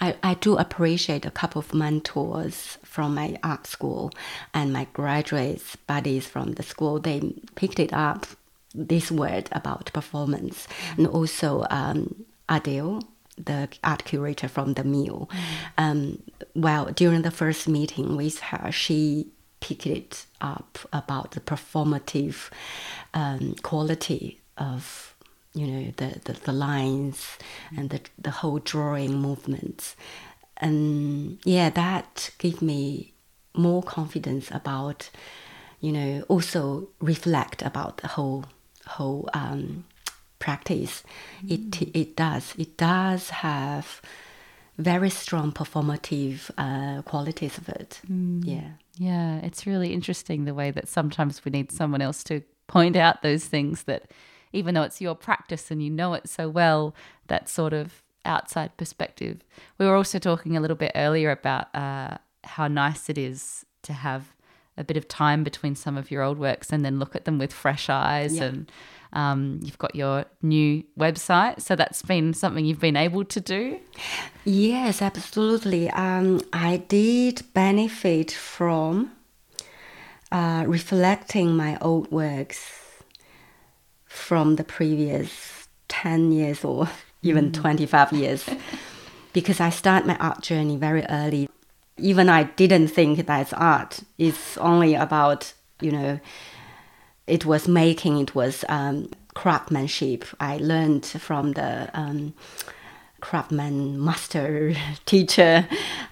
I, 0.00 0.16
I 0.22 0.34
do 0.34 0.56
appreciate 0.56 1.24
a 1.24 1.30
couple 1.30 1.60
of 1.60 1.74
mentors 1.74 2.78
from 2.82 3.14
my 3.14 3.36
art 3.42 3.66
school 3.66 4.10
and 4.52 4.72
my 4.72 4.86
graduate 4.92 5.62
buddies 5.86 6.26
from 6.26 6.52
the 6.52 6.62
school. 6.62 6.98
They 6.98 7.34
picked 7.54 7.78
it 7.78 7.92
up 7.92 8.26
this 8.74 9.10
word 9.10 9.48
about 9.52 9.92
performance, 9.92 10.68
and 10.96 11.06
also 11.06 11.66
um, 11.70 12.24
Adele, 12.48 13.02
the 13.36 13.68
art 13.82 14.04
curator 14.04 14.48
from 14.48 14.74
the 14.74 14.84
Mill. 14.84 15.28
Mm. 15.32 15.38
Um, 15.78 16.22
well, 16.54 16.86
during 16.86 17.22
the 17.22 17.30
first 17.30 17.68
meeting 17.68 18.16
with 18.16 18.38
her, 18.40 18.70
she 18.70 19.28
picked 19.60 19.86
it 19.86 20.26
up 20.40 20.78
about 20.92 21.32
the 21.32 21.40
performative 21.40 22.50
um, 23.14 23.54
quality 23.62 24.40
of 24.56 25.14
you 25.54 25.66
know 25.66 25.92
the, 25.96 26.20
the, 26.24 26.32
the 26.44 26.52
lines 26.52 27.36
and 27.76 27.90
the, 27.90 28.00
the 28.18 28.30
whole 28.30 28.58
drawing 28.58 29.14
movements 29.14 29.96
and 30.58 31.38
yeah 31.44 31.68
that 31.70 32.30
gave 32.38 32.62
me 32.62 33.12
more 33.54 33.82
confidence 33.82 34.48
about 34.52 35.10
you 35.80 35.90
know 35.90 36.24
also 36.28 36.88
reflect 37.00 37.62
about 37.62 37.98
the 37.98 38.08
whole 38.08 38.44
whole 38.86 39.28
um, 39.34 39.84
practice, 40.40 41.04
mm. 41.44 41.52
it 41.52 41.96
it 41.96 42.16
does 42.16 42.54
it 42.58 42.76
does 42.76 43.30
have 43.30 44.02
very 44.78 45.10
strong 45.10 45.52
performative 45.52 46.50
uh, 46.58 47.02
qualities 47.02 47.58
of 47.58 47.68
it. 47.68 48.00
Mm. 48.10 48.42
Yeah, 48.44 48.70
yeah, 48.96 49.38
it's 49.38 49.66
really 49.66 49.92
interesting 49.92 50.44
the 50.44 50.54
way 50.54 50.70
that 50.70 50.88
sometimes 50.88 51.44
we 51.44 51.50
need 51.50 51.72
someone 51.72 52.02
else 52.02 52.24
to 52.24 52.42
point 52.66 52.96
out 52.96 53.22
those 53.22 53.44
things 53.44 53.84
that, 53.84 54.10
even 54.52 54.74
though 54.74 54.82
it's 54.82 55.00
your 55.00 55.14
practice 55.14 55.70
and 55.70 55.82
you 55.82 55.90
know 55.90 56.14
it 56.14 56.28
so 56.28 56.48
well, 56.48 56.94
that 57.28 57.48
sort 57.48 57.72
of 57.72 58.02
outside 58.24 58.76
perspective. 58.76 59.42
We 59.78 59.86
were 59.86 59.96
also 59.96 60.18
talking 60.18 60.56
a 60.56 60.60
little 60.60 60.76
bit 60.76 60.92
earlier 60.94 61.30
about 61.30 61.74
uh, 61.74 62.18
how 62.44 62.68
nice 62.68 63.08
it 63.08 63.18
is 63.18 63.64
to 63.82 63.92
have 63.92 64.34
a 64.76 64.84
bit 64.84 64.96
of 64.96 65.08
time 65.08 65.44
between 65.44 65.74
some 65.74 65.96
of 65.96 66.10
your 66.10 66.22
old 66.22 66.38
works 66.38 66.70
and 66.72 66.84
then 66.84 66.98
look 66.98 67.14
at 67.14 67.24
them 67.24 67.38
with 67.38 67.52
fresh 67.52 67.88
eyes 67.88 68.36
yeah. 68.36 68.44
and 68.44 68.72
um, 69.12 69.60
you've 69.62 69.78
got 69.78 69.94
your 69.94 70.24
new 70.42 70.82
website 70.98 71.60
so 71.60 71.74
that's 71.76 72.02
been 72.02 72.32
something 72.34 72.64
you've 72.64 72.80
been 72.80 72.96
able 72.96 73.24
to 73.24 73.40
do 73.40 73.78
yes 74.44 75.02
absolutely 75.02 75.90
um, 75.90 76.40
i 76.52 76.76
did 76.88 77.42
benefit 77.54 78.30
from 78.30 79.10
uh, 80.32 80.64
reflecting 80.66 81.56
my 81.56 81.76
old 81.80 82.10
works 82.10 83.02
from 84.06 84.56
the 84.56 84.64
previous 84.64 85.68
10 85.88 86.32
years 86.32 86.64
or 86.64 86.88
even 87.22 87.50
mm. 87.50 87.54
25 87.54 88.12
years 88.12 88.48
because 89.32 89.60
i 89.60 89.70
started 89.70 90.06
my 90.06 90.16
art 90.16 90.40
journey 90.42 90.76
very 90.76 91.04
early 91.08 91.48
even 92.02 92.28
I 92.28 92.44
didn't 92.44 92.88
think 92.88 93.26
that's 93.26 93.52
art. 93.52 94.00
It's 94.18 94.56
only 94.58 94.94
about, 94.94 95.52
you 95.80 95.92
know, 95.92 96.20
it 97.30 97.46
was 97.46 97.68
making, 97.68 98.18
it 98.18 98.34
was 98.34 98.64
um, 98.68 99.10
craftsmanship. 99.34 100.24
I 100.40 100.58
learned 100.58 101.06
from 101.06 101.52
the 101.52 101.88
um, 101.94 102.34
craftsman 103.20 104.02
master 104.02 104.74
teacher 105.06 105.68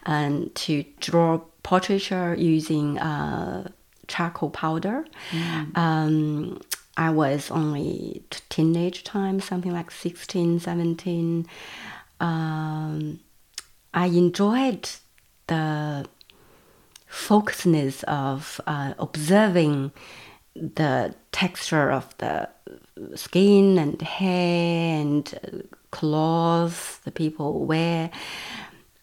and 0.07 0.55
to 0.55 0.85
draw 1.01 1.41
portraiture 1.63 2.35
using 2.35 2.99
uh, 2.99 3.69
charcoal 4.07 4.51
powder. 4.51 5.05
Mm. 5.31 5.77
Um, 5.77 6.61
I 6.97 7.11
was 7.11 7.51
only 7.51 8.23
teenage 8.49 9.05
time, 9.05 9.41
something 9.41 9.73
like 9.73 9.91
16, 9.91 10.61
17. 10.61 11.47
Um, 12.21 13.21
I 13.95 14.07
enjoyed 14.07 14.89
the 15.47 16.07
focusedness 17.11 18.05
of 18.05 18.61
uh, 18.67 18.95
observing 18.99 19.93
the 20.61 21.15
texture 21.33 21.91
of 21.91 22.17
the 22.19 22.49
skin 23.15 23.79
and 23.79 24.01
hair 24.03 25.01
and 25.01 25.69
clothes 25.91 26.99
the 27.05 27.11
people 27.11 27.65
wear. 27.65 28.11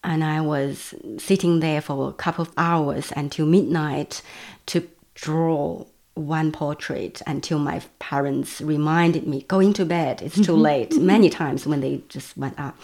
And 0.04 0.22
I 0.22 0.40
was 0.40 0.94
sitting 1.18 1.60
there 1.60 1.80
for 1.80 2.08
a 2.08 2.12
couple 2.12 2.42
of 2.42 2.52
hours 2.56 3.12
until 3.16 3.46
midnight 3.46 4.22
to 4.66 4.88
draw 5.14 5.86
one 6.16 6.50
portrait 6.50 7.22
until 7.26 7.58
my 7.58 7.80
parents 7.98 8.60
reminded 8.60 9.26
me 9.26 9.42
going 9.42 9.72
to 9.72 9.84
bed 9.84 10.22
it's 10.22 10.44
too 10.44 10.56
late 10.56 10.96
many 11.00 11.28
times 11.30 11.66
when 11.66 11.80
they 11.80 12.02
just 12.08 12.36
went 12.36 12.58
up 12.58 12.74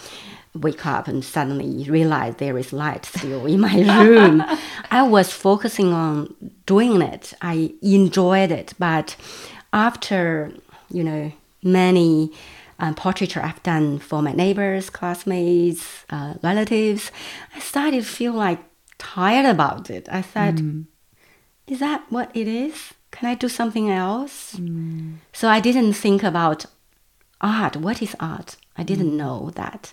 wake 0.54 0.84
up 0.84 1.08
and 1.08 1.24
suddenly 1.24 1.88
realize 1.88 2.36
there 2.36 2.58
is 2.58 2.72
light 2.72 3.06
still 3.06 3.46
in 3.46 3.60
my 3.60 3.74
room. 4.04 4.44
I 4.90 5.02
was 5.02 5.32
focusing 5.32 5.92
on 5.92 6.34
doing 6.66 7.00
it. 7.00 7.32
I 7.40 7.72
enjoyed 7.80 8.50
it, 8.50 8.74
but 8.78 9.16
after 9.72 10.52
you 10.90 11.04
know 11.04 11.32
many 11.62 12.32
um, 12.78 12.94
portraiture 12.94 13.40
I've 13.42 13.62
done 13.62 13.98
for 13.98 14.22
my 14.22 14.32
neighbors, 14.32 14.90
classmates, 14.90 16.04
uh, 16.10 16.34
relatives, 16.42 17.10
I 17.54 17.60
started 17.60 18.04
to 18.04 18.08
feel 18.08 18.32
like 18.32 18.60
tired 18.98 19.46
about 19.46 19.88
it. 19.88 20.08
I 20.10 20.20
said 20.20 20.56
mm. 20.56 20.84
is 21.66 21.78
that 21.80 22.04
what 22.10 22.30
it 22.36 22.46
is? 22.46 22.92
Can 23.12 23.28
I 23.28 23.35
do 23.35 23.49
something 23.49 23.90
else? 23.90 24.57
Mm. 24.57 25.19
So 25.33 25.49
I 25.49 25.61
didn't 25.61 25.92
think 25.92 26.23
about 26.25 26.66
art. 27.40 27.76
What 27.76 28.02
is 28.02 28.16
art? 28.19 28.57
I 28.76 28.83
didn't 28.83 29.12
mm. 29.12 29.16
know 29.16 29.50
that. 29.54 29.92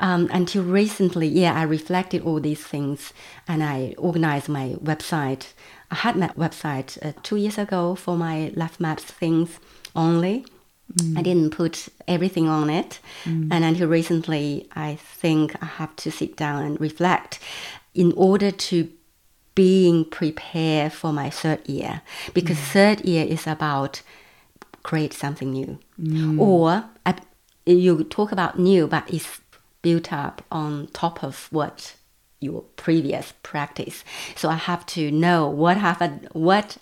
Um, 0.00 0.28
until 0.32 0.64
recently, 0.64 1.28
yeah, 1.28 1.54
I 1.54 1.62
reflected 1.62 2.22
all 2.22 2.40
these 2.40 2.64
things 2.64 3.12
and 3.46 3.62
I 3.62 3.94
organized 3.98 4.48
my 4.48 4.76
website. 4.82 5.52
I 5.90 5.96
had 5.96 6.16
my 6.16 6.28
website 6.28 6.98
uh, 7.04 7.12
two 7.22 7.36
years 7.36 7.58
ago 7.58 7.94
for 7.94 8.16
my 8.16 8.52
Life 8.56 8.80
Maps 8.80 9.04
things 9.04 9.58
only. 9.94 10.46
Mm. 10.92 11.18
I 11.18 11.22
didn't 11.22 11.50
put 11.50 11.88
everything 12.08 12.48
on 12.48 12.70
it. 12.70 13.00
Mm. 13.24 13.48
And 13.50 13.64
until 13.64 13.88
recently, 13.88 14.68
I 14.74 14.96
think 14.96 15.54
I 15.62 15.66
have 15.66 15.94
to 15.96 16.10
sit 16.10 16.36
down 16.36 16.64
and 16.64 16.80
reflect 16.80 17.38
in 17.94 18.12
order 18.16 18.50
to 18.50 18.90
being 19.54 20.04
prepared 20.04 20.92
for 20.92 21.12
my 21.12 21.30
third 21.30 21.66
year. 21.68 22.02
Because 22.32 22.56
mm. 22.56 22.72
third 22.72 23.00
year 23.04 23.24
is 23.24 23.46
about 23.46 24.02
create 24.82 25.12
something 25.12 25.50
new. 25.50 25.78
Mm. 26.00 26.38
Or 26.38 26.84
I, 27.06 27.16
you 27.66 28.04
talk 28.04 28.32
about 28.32 28.58
new, 28.58 28.86
but 28.86 29.12
it's 29.12 29.40
built 29.82 30.12
up 30.12 30.42
on 30.50 30.88
top 30.92 31.22
of 31.22 31.48
what 31.50 31.94
your 32.40 32.62
previous 32.76 33.32
practice. 33.42 34.04
So 34.36 34.48
I 34.48 34.54
have 34.54 34.84
to 34.86 35.10
know 35.10 35.48
what 35.48 35.78
have 35.78 36.02
I, 36.02 36.08
what 36.32 36.76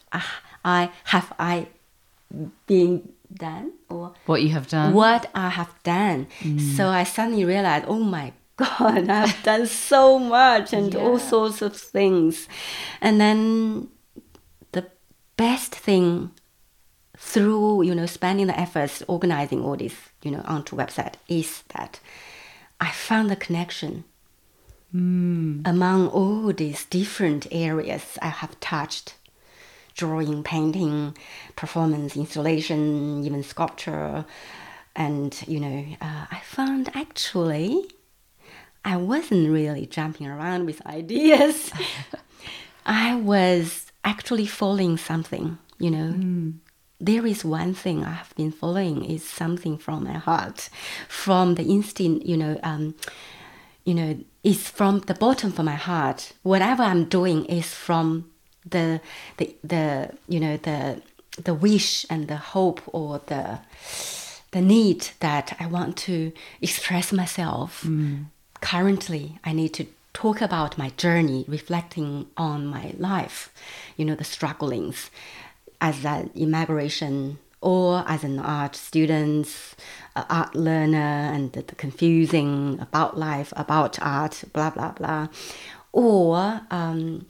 I 0.64 0.90
have 1.04 1.32
I 1.38 1.68
been 2.66 3.12
done 3.32 3.72
or 3.88 4.12
what 4.26 4.42
you 4.42 4.50
have 4.50 4.68
done. 4.68 4.92
What 4.92 5.30
I 5.34 5.50
have 5.50 5.74
done. 5.82 6.26
Mm. 6.40 6.60
So 6.76 6.88
I 6.88 7.04
suddenly 7.04 7.44
realized, 7.44 7.84
oh 7.86 8.00
my 8.00 8.32
God, 8.56 9.08
I've 9.08 9.42
done 9.42 9.66
so 9.66 10.18
much 10.18 10.72
and 10.72 10.92
yeah. 10.92 11.00
all 11.00 11.18
sorts 11.18 11.62
of 11.62 11.76
things. 11.76 12.48
And 13.00 13.20
then 13.20 13.88
the 14.72 14.86
best 15.36 15.74
thing 15.74 16.30
through, 17.16 17.82
you 17.82 17.94
know, 17.94 18.06
spending 18.06 18.48
the 18.48 18.58
efforts 18.58 19.02
organizing 19.08 19.64
all 19.64 19.76
this, 19.76 19.94
you 20.22 20.30
know, 20.30 20.42
onto 20.44 20.76
website 20.76 21.14
is 21.28 21.62
that 21.74 22.00
I 22.80 22.90
found 22.90 23.30
the 23.30 23.36
connection 23.36 24.04
mm. 24.94 25.66
among 25.66 26.08
all 26.08 26.52
these 26.52 26.84
different 26.86 27.46
areas 27.50 28.18
I 28.20 28.28
have 28.28 28.58
touched 28.60 29.14
drawing, 29.94 30.42
painting, 30.42 31.16
performance, 31.56 32.16
installation, 32.16 33.24
even 33.24 33.42
sculpture. 33.42 34.24
And, 34.96 35.42
you 35.46 35.60
know, 35.60 35.86
uh, 36.00 36.26
I 36.30 36.40
found 36.44 36.90
actually 36.94 37.90
I 38.84 38.96
wasn't 38.96 39.50
really 39.50 39.86
jumping 39.86 40.26
around 40.26 40.66
with 40.66 40.84
ideas. 40.86 41.70
I 42.86 43.14
was 43.14 43.92
actually 44.04 44.46
following 44.46 44.96
something 44.96 45.58
You 45.78 45.90
know, 45.90 46.52
there 47.00 47.26
is 47.26 47.44
one 47.44 47.74
thing 47.74 48.04
I 48.04 48.12
have 48.12 48.34
been 48.36 48.52
following 48.52 49.04
is 49.04 49.24
something 49.28 49.78
from 49.78 50.04
my 50.04 50.18
heart, 50.18 50.68
from 51.08 51.56
the 51.56 51.64
instinct. 51.64 52.24
You 52.24 52.36
know, 52.36 52.60
um, 52.62 52.94
you 53.84 53.94
know, 53.94 54.18
it's 54.44 54.68
from 54.70 55.00
the 55.00 55.14
bottom 55.14 55.50
of 55.50 55.64
my 55.64 55.74
heart. 55.74 56.32
Whatever 56.42 56.84
I'm 56.84 57.04
doing 57.06 57.44
is 57.46 57.74
from 57.74 58.30
the 58.64 59.00
the 59.38 59.56
the 59.64 60.10
you 60.28 60.38
know 60.38 60.56
the 60.56 61.02
the 61.42 61.54
wish 61.54 62.06
and 62.08 62.28
the 62.28 62.36
hope 62.36 62.80
or 62.86 63.20
the 63.26 63.58
the 64.52 64.60
need 64.60 65.08
that 65.18 65.56
I 65.58 65.66
want 65.66 65.96
to 66.06 66.32
express 66.60 67.12
myself. 67.12 67.84
Currently, 68.62 69.38
I 69.44 69.52
need 69.52 69.74
to 69.74 69.86
talk 70.14 70.40
about 70.40 70.78
my 70.78 70.90
journey, 70.90 71.44
reflecting 71.48 72.26
on 72.36 72.64
my 72.64 72.94
life, 72.96 73.52
you 73.96 74.04
know, 74.04 74.14
the 74.14 74.24
strugglings 74.24 75.10
as 75.80 76.04
an 76.04 76.30
immigration 76.36 77.38
or 77.60 78.04
as 78.06 78.22
an 78.22 78.38
art 78.38 78.76
student, 78.76 79.74
uh, 80.14 80.24
art 80.30 80.54
learner, 80.54 80.96
and 81.34 81.52
the, 81.52 81.62
the 81.62 81.74
confusing 81.74 82.78
about 82.80 83.18
life, 83.18 83.52
about 83.56 83.98
art, 84.00 84.44
blah, 84.52 84.70
blah, 84.70 84.92
blah. 84.92 85.26
Or 85.92 86.60
um, 86.70 87.26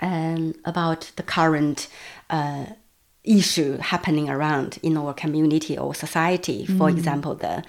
and 0.00 0.56
about 0.64 1.12
the 1.16 1.22
current 1.22 1.86
uh, 2.30 2.66
issue 3.24 3.76
happening 3.76 4.30
around 4.30 4.78
in 4.82 4.96
our 4.96 5.12
community 5.12 5.76
or 5.76 5.94
society. 5.94 6.64
For 6.64 6.88
example, 6.88 7.34
the 7.34 7.62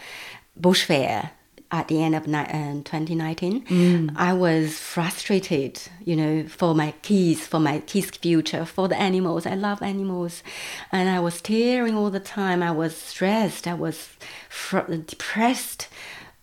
bush 0.56 0.86
fair 0.86 1.32
at 1.71 1.88
the 1.89 2.01
end 2.01 2.15
of 2.15 2.27
ni- 2.27 2.38
uh, 2.38 2.74
2019. 2.83 4.12
I 4.15 4.33
was 4.33 4.79
frustrated, 4.79 5.81
you 6.03 6.15
know, 6.15 6.47
for 6.47 6.74
my 6.74 6.91
kids, 7.01 7.41
for 7.41 7.59
my 7.59 7.79
kids' 7.79 8.12
future, 8.17 8.65
for 8.65 8.88
the 8.88 8.97
animals. 8.97 9.45
I 9.45 9.55
love 9.55 9.81
animals, 9.81 10.43
and 10.91 11.09
I 11.09 11.19
was 11.19 11.41
tearing 11.41 11.95
all 11.95 12.09
the 12.09 12.19
time. 12.21 12.63
I 12.63 12.71
was 12.71 12.95
stressed. 12.95 13.67
I 13.67 13.74
was 13.74 14.09
fr- 14.50 14.79
depressed 15.05 15.88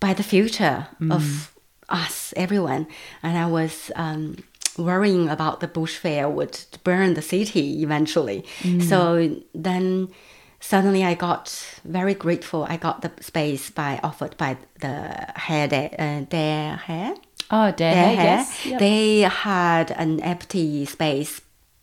by 0.00 0.12
the 0.14 0.22
future 0.22 0.88
of 1.10 1.54
us, 1.88 2.34
everyone, 2.36 2.86
and 3.22 3.38
I 3.38 3.46
was. 3.46 3.90
Um, 3.96 4.36
worrying 4.76 5.28
about 5.28 5.60
the 5.60 5.68
bushfire 5.68 6.28
would 6.28 6.58
burn 6.82 7.14
the 7.14 7.22
city 7.22 7.80
eventually. 7.84 8.44
So 8.88 9.36
then 9.54 10.08
suddenly 10.72 11.04
I 11.04 11.14
got 11.14 11.44
very 11.84 12.14
grateful. 12.14 12.64
I 12.68 12.76
got 12.76 13.02
the 13.02 13.10
space 13.20 13.70
by 13.70 14.00
offered 14.02 14.36
by 14.36 14.56
the 14.80 14.96
hair 15.36 15.68
day, 15.68 15.94
uh, 15.98 16.24
their 16.30 16.76
hair. 16.76 17.14
Oh, 17.50 17.70
Dare 17.70 17.94
Their 17.94 18.06
Hair, 18.06 18.16
hair. 18.16 18.24
yes. 18.24 18.66
Yep. 18.66 18.78
They 18.80 19.20
had 19.20 19.90
an 19.92 20.20
empty 20.20 20.86
space, 20.86 21.42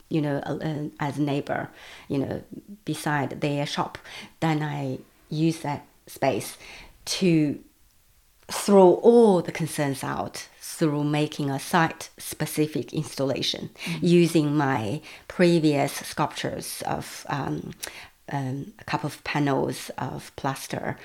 you 0.10 0.22
know, 0.22 0.38
uh, 0.38 0.90
as 1.00 1.18
a 1.20 1.22
neighbor, 1.22 1.70
you 2.08 2.18
know, 2.18 2.42
beside 2.84 3.40
their 3.42 3.66
shop. 3.68 3.98
Then 4.40 4.64
I 4.64 4.98
used 5.30 5.62
that 5.62 5.86
space 6.08 6.58
to 7.06 7.60
throw 8.52 8.96
all 8.96 9.42
the 9.44 9.52
concerns 9.52 10.04
out 10.04 10.48
through 10.60 11.04
making 11.04 11.50
a 11.52 11.60
site 11.60 12.10
specific 12.18 12.92
installation 12.92 13.70
using 14.02 14.56
my 14.56 15.00
previous 15.28 15.94
sculptures 15.94 16.82
of 16.88 17.26
um, 17.30 17.72
um, 18.32 18.74
a 18.80 18.84
couple 18.84 19.08
of 19.08 19.24
panels 19.24 19.92
of 19.98 20.36
plaster 20.36 20.98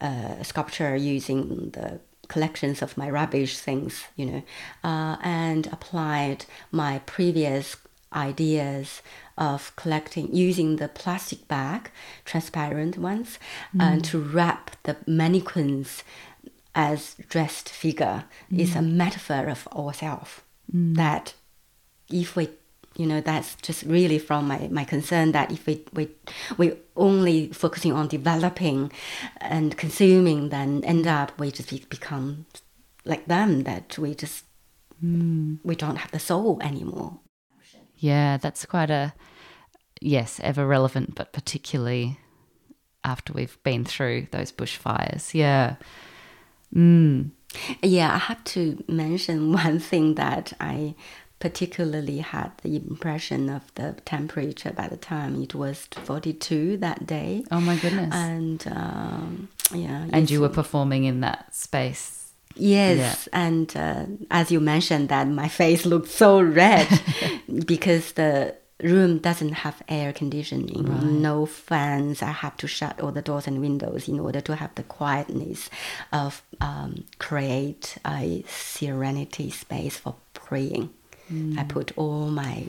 uh, 0.00 0.42
sculpture 0.42 0.96
using 0.96 1.70
the 1.70 2.00
collections 2.28 2.82
of 2.82 2.96
my 2.96 3.08
rubbish 3.08 3.58
things, 3.58 4.04
you 4.16 4.26
know, 4.26 4.42
uh, 4.84 5.16
and 5.22 5.66
applied 5.68 6.44
my 6.70 7.00
previous 7.06 7.76
ideas 8.12 9.02
of 9.38 9.74
collecting 9.76 10.34
using 10.34 10.76
the 10.76 10.88
plastic 10.88 11.46
bag, 11.48 11.90
transparent 12.24 12.96
ones, 12.98 13.38
and 13.78 14.04
to 14.04 14.18
wrap 14.18 14.70
the 14.84 14.96
mannequins 15.06 16.02
as 16.74 17.16
dressed 17.28 17.68
figure 17.68 18.24
is 18.50 18.76
a 18.76 18.82
metaphor 18.82 19.48
of 19.48 19.66
ourselves. 19.68 20.40
That 20.94 21.34
if 22.10 22.36
we 22.36 22.48
you 22.96 23.06
know 23.06 23.20
that's 23.20 23.54
just 23.56 23.82
really 23.84 24.18
from 24.18 24.48
my, 24.48 24.68
my 24.70 24.84
concern 24.84 25.32
that 25.32 25.50
if 25.52 25.66
we, 25.66 25.84
we 25.92 26.08
we 26.56 26.72
only 26.96 27.48
focusing 27.52 27.92
on 27.92 28.08
developing 28.08 28.90
and 29.40 29.76
consuming 29.76 30.48
then 30.48 30.82
end 30.84 31.06
up 31.06 31.38
we 31.38 31.50
just 31.50 31.88
become 31.90 32.46
like 33.04 33.26
them 33.26 33.62
that 33.64 33.96
we 33.98 34.14
just 34.14 34.44
we 35.64 35.74
don't 35.76 35.96
have 35.96 36.10
the 36.10 36.18
soul 36.18 36.58
anymore 36.62 37.20
Yeah, 37.98 38.36
that's 38.36 38.66
quite 38.66 38.90
a 38.90 39.14
yes, 40.00 40.40
ever 40.42 40.66
relevant, 40.66 41.14
but 41.14 41.32
particularly 41.32 42.18
after 43.04 43.32
we've 43.32 43.62
been 43.62 43.84
through 43.84 44.28
those 44.30 44.52
bushfires. 44.52 45.34
Yeah. 45.34 45.76
Mm. 46.74 47.30
Yeah, 47.82 48.14
I 48.14 48.18
have 48.18 48.42
to 48.44 48.82
mention 48.88 49.52
one 49.64 49.78
thing 49.78 50.14
that 50.16 50.52
I 50.60 50.94
particularly 51.38 52.18
had 52.18 52.50
the 52.62 52.76
impression 52.76 53.50
of 53.50 53.62
the 53.74 53.94
temperature 54.04 54.72
by 54.72 54.88
the 54.88 54.96
time 54.96 55.42
it 55.42 55.54
was 55.54 55.86
42 56.04 56.78
that 56.78 57.06
day. 57.06 57.44
Oh 57.50 57.60
my 57.60 57.76
goodness. 57.76 58.14
And 58.14 58.66
um, 58.68 59.48
yeah. 59.72 60.06
and 60.12 60.30
you 60.30 60.40
were 60.40 60.48
performing 60.48 61.04
in 61.04 61.20
that 61.20 61.54
space. 61.54 62.22
Yes, 62.58 63.28
and 63.34 63.76
uh, 63.76 64.06
as 64.30 64.50
you 64.50 64.60
mentioned, 64.60 65.10
that 65.10 65.28
my 65.28 65.46
face 65.46 65.84
looked 65.84 66.08
so 66.08 66.40
red 66.40 66.88
because 67.66 68.12
the 68.12 68.54
room 68.82 69.18
doesn't 69.18 69.52
have 69.52 69.82
air 69.88 70.12
conditioning, 70.12 71.20
no 71.20 71.46
fans. 71.46 72.22
I 72.22 72.30
have 72.30 72.56
to 72.58 72.66
shut 72.66 73.00
all 73.00 73.12
the 73.12 73.22
doors 73.22 73.46
and 73.46 73.60
windows 73.60 74.08
in 74.08 74.20
order 74.20 74.40
to 74.42 74.56
have 74.56 74.74
the 74.74 74.82
quietness 74.82 75.70
of 76.12 76.42
um, 76.60 77.04
create 77.18 77.96
a 78.06 78.44
serenity 78.48 79.50
space 79.50 79.96
for 79.96 80.16
praying. 80.34 80.90
I 81.30 81.32
mm. 81.32 81.68
put 81.68 81.92
all 81.96 82.28
my 82.28 82.68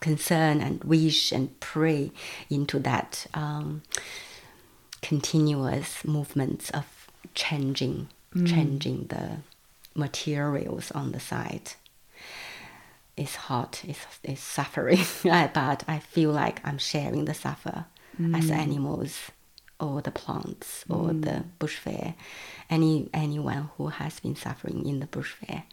concern 0.00 0.60
and 0.60 0.82
wish 0.84 1.32
and 1.32 1.58
pray 1.60 2.12
into 2.50 2.78
that 2.80 3.26
um, 3.34 3.82
continuous 5.02 6.04
movements 6.04 6.70
of 6.70 7.10
changing 7.34 8.08
mm. 8.34 8.46
changing 8.46 9.06
the 9.08 9.38
materials 9.94 10.90
on 10.90 11.12
the 11.12 11.20
site 11.20 11.76
it's 13.16 13.36
hot 13.36 13.82
it's, 13.86 14.06
it's 14.22 14.40
suffering 14.40 14.98
but 15.22 15.84
i 15.88 15.98
feel 15.98 16.30
like 16.30 16.60
i'm 16.64 16.78
sharing 16.78 17.24
the 17.24 17.34
suffer 17.34 17.86
as 18.34 18.50
mm. 18.50 18.50
animals 18.50 19.30
or 19.78 20.00
the 20.00 20.10
plants 20.10 20.84
or 20.88 21.12
the 21.12 21.44
bush 21.58 21.76
fair. 21.76 22.14
Any 22.70 23.08
anyone 23.12 23.70
who 23.76 23.88
has 23.88 24.20
been 24.20 24.36
suffering 24.36 24.86
in 24.86 25.00
the 25.00 25.06
bush 25.06 25.32
fair 25.32 25.64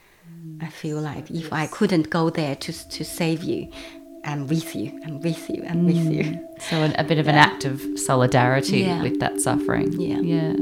i 0.62 0.68
feel 0.68 1.00
like 1.00 1.30
if 1.32 1.52
i 1.54 1.68
couldn't 1.68 2.10
go 2.10 2.30
there 2.30 2.56
to, 2.56 2.72
to 2.90 3.04
save 3.04 3.44
you 3.44 3.70
i'm 4.26 4.48
with 4.48 4.76
you 4.76 4.92
i'm 5.06 5.20
with 5.22 5.50
you 5.50 5.64
i'm 5.70 5.86
with 5.86 6.12
you 6.12 6.40
So 6.70 6.78
an, 6.82 6.94
a 6.98 7.04
bit 7.04 7.18
of 7.18 7.28
an 7.28 7.36
act 7.36 7.66
of 7.66 7.82
solidarity 8.00 8.80
Yeah. 8.82 9.02
with 9.02 9.20
that 9.20 9.42
suffering. 9.42 9.92
Yeah. 10.00 10.20
Yeah. 10.22 10.56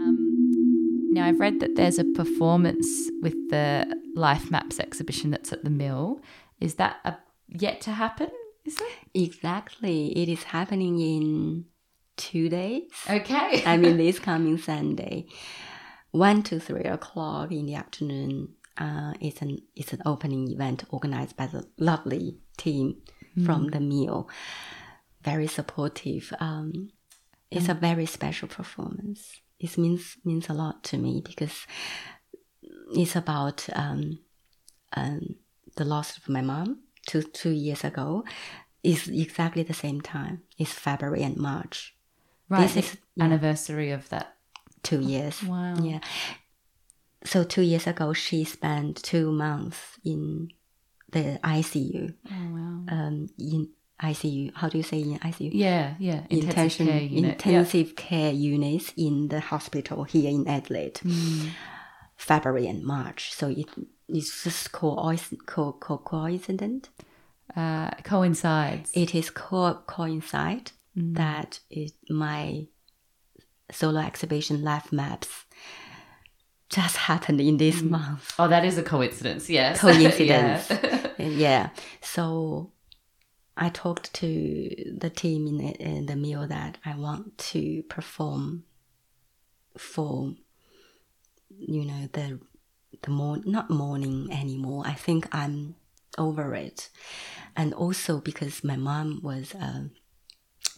Um, 0.00 1.08
now 1.12 1.26
I've 1.26 1.40
read 1.40 1.60
that 1.60 1.76
there's 1.76 1.98
a 1.98 2.04
performance 2.04 3.10
with 3.22 3.34
the 3.50 3.86
Life 4.14 4.50
Maps 4.50 4.78
exhibition 4.80 5.30
that's 5.30 5.52
at 5.52 5.64
the 5.64 5.70
Mill. 5.70 6.20
Is 6.60 6.74
that 6.76 6.96
a, 7.04 7.16
yet 7.48 7.80
to 7.82 7.92
happen? 7.92 8.28
Is 8.68 8.76
it? 8.82 9.24
Exactly. 9.24 10.12
It 10.12 10.28
is 10.28 10.42
happening 10.42 11.00
in 11.00 11.64
two 12.18 12.50
days. 12.50 12.90
Okay. 13.08 13.62
I 13.64 13.78
mean, 13.78 13.96
this 14.04 14.18
coming 14.18 14.58
Sunday, 14.58 15.24
one 16.10 16.42
to 16.42 16.60
three 16.60 16.82
o'clock 16.82 17.50
in 17.50 17.64
the 17.64 17.76
afternoon. 17.76 18.50
Uh, 18.76 19.14
it's 19.22 19.40
an 19.40 19.62
it's 19.74 19.94
an 19.94 20.02
opening 20.04 20.52
event 20.52 20.84
organized 20.90 21.34
by 21.34 21.46
the 21.46 21.66
lovely 21.78 22.36
team 22.58 23.00
from 23.46 23.68
the 23.68 23.80
Mill. 23.80 24.28
Very 25.22 25.46
supportive. 25.46 26.30
Um, 26.38 26.90
it's 27.50 27.70
a 27.70 27.74
very 27.88 28.04
special 28.04 28.48
performance. 28.48 29.40
It 29.58 29.78
means 29.78 30.18
means 30.26 30.50
a 30.50 30.52
lot 30.52 30.84
to 30.90 30.98
me 30.98 31.22
because 31.24 31.66
it's 32.92 33.16
about 33.16 33.66
um, 33.72 34.18
um, 34.94 35.36
the 35.76 35.86
loss 35.86 36.18
of 36.18 36.28
my 36.28 36.42
mom 36.42 36.80
two 37.08 37.22
two 37.40 37.50
years 37.66 37.82
ago. 37.84 38.24
is 38.82 39.08
exactly 39.08 39.64
the 39.64 39.74
same 39.84 40.00
time. 40.00 40.36
It's 40.56 40.72
February 40.72 41.24
and 41.28 41.36
March. 41.36 41.96
right. 42.48 42.62
This 42.62 42.76
is- 42.76 42.96
yeah. 43.16 43.24
anniversary 43.24 43.90
of 43.98 44.08
that. 44.10 44.26
two 44.88 45.00
years. 45.00 45.42
Wow. 45.42 45.74
Yeah. 45.82 46.00
So 47.24 47.42
two 47.44 47.62
years 47.62 47.86
ago, 47.86 48.12
she 48.14 48.44
spent 48.44 49.02
two 49.02 49.32
months 49.32 49.78
in 50.04 50.48
the 51.10 51.24
ICU 51.42 52.14
Oh 52.30 52.46
wow. 52.56 52.76
um, 52.96 53.26
in 53.38 53.68
ICU. 54.00 54.52
How 54.54 54.68
do 54.70 54.76
you 54.78 54.84
say 54.84 55.00
in 55.02 55.18
ICU? 55.18 55.50
Yeah, 55.52 55.94
yeah. 55.98 56.20
Intensive 56.30 56.86
care 56.86 57.00
unit. 57.02 57.24
yeah. 57.44 57.50
intensive 57.58 57.96
care 57.96 58.32
units 58.32 58.92
in 58.96 59.28
the 59.28 59.40
hospital 59.40 60.04
here 60.04 60.30
in 60.30 60.46
Adelaide, 60.46 61.00
Mm. 61.02 61.50
February 62.16 62.66
and 62.68 62.84
March. 62.84 63.34
So 63.34 63.48
it 63.48 63.66
it's 64.08 64.44
just 64.44 64.72
co- 64.72 65.16
co- 65.46 65.72
co- 65.72 65.98
coincident. 65.98 66.88
Uh, 67.56 67.90
coincides. 68.04 68.90
It 68.94 69.14
is 69.14 69.30
co- 69.30 69.82
coincide 69.86 70.72
Mm. 70.96 71.16
that 71.16 71.60
is 71.70 71.92
my 72.10 72.66
solo 73.70 74.00
exhibition 74.00 74.62
life 74.64 74.90
maps 74.90 75.28
just 76.70 76.96
happened 76.96 77.40
in 77.40 77.56
this 77.56 77.82
month. 77.82 78.34
oh, 78.38 78.48
that 78.48 78.64
is 78.64 78.78
a 78.78 78.82
coincidence. 78.82 79.48
Yes. 79.48 79.80
Coincidence. 79.80 80.70
Yeah. 80.70 81.08
yeah. 81.18 81.68
So 82.00 82.72
I 83.56 83.68
talked 83.70 84.12
to 84.14 84.94
the 84.98 85.10
team 85.10 85.46
in 85.46 85.58
the, 85.58 85.70
in 85.80 86.06
the 86.06 86.16
Mill 86.16 86.46
that 86.48 86.78
I 86.84 86.94
want 86.96 87.38
to 87.38 87.82
perform 87.84 88.64
for, 89.76 90.34
you 91.58 91.84
know, 91.84 92.08
the 92.12 92.40
the 93.02 93.10
morn 93.10 93.42
not 93.46 93.70
morning 93.70 94.28
anymore. 94.30 94.84
I 94.86 94.94
think 94.94 95.28
I'm 95.32 95.74
over 96.16 96.54
it, 96.54 96.90
and 97.56 97.74
also 97.74 98.20
because 98.20 98.64
my 98.64 98.76
mom 98.76 99.20
was 99.22 99.54
a 99.54 99.90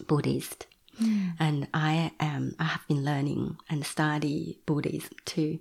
Buddhist, 0.07 0.67
hmm. 0.99 1.31
and 1.39 1.69
I 1.73 2.13
am 2.21 2.55
I 2.59 2.65
have 2.65 2.87
been 2.89 3.05
learning 3.05 3.57
and 3.69 3.85
study 3.85 4.61
Buddhism 4.67 5.17
too, 5.25 5.61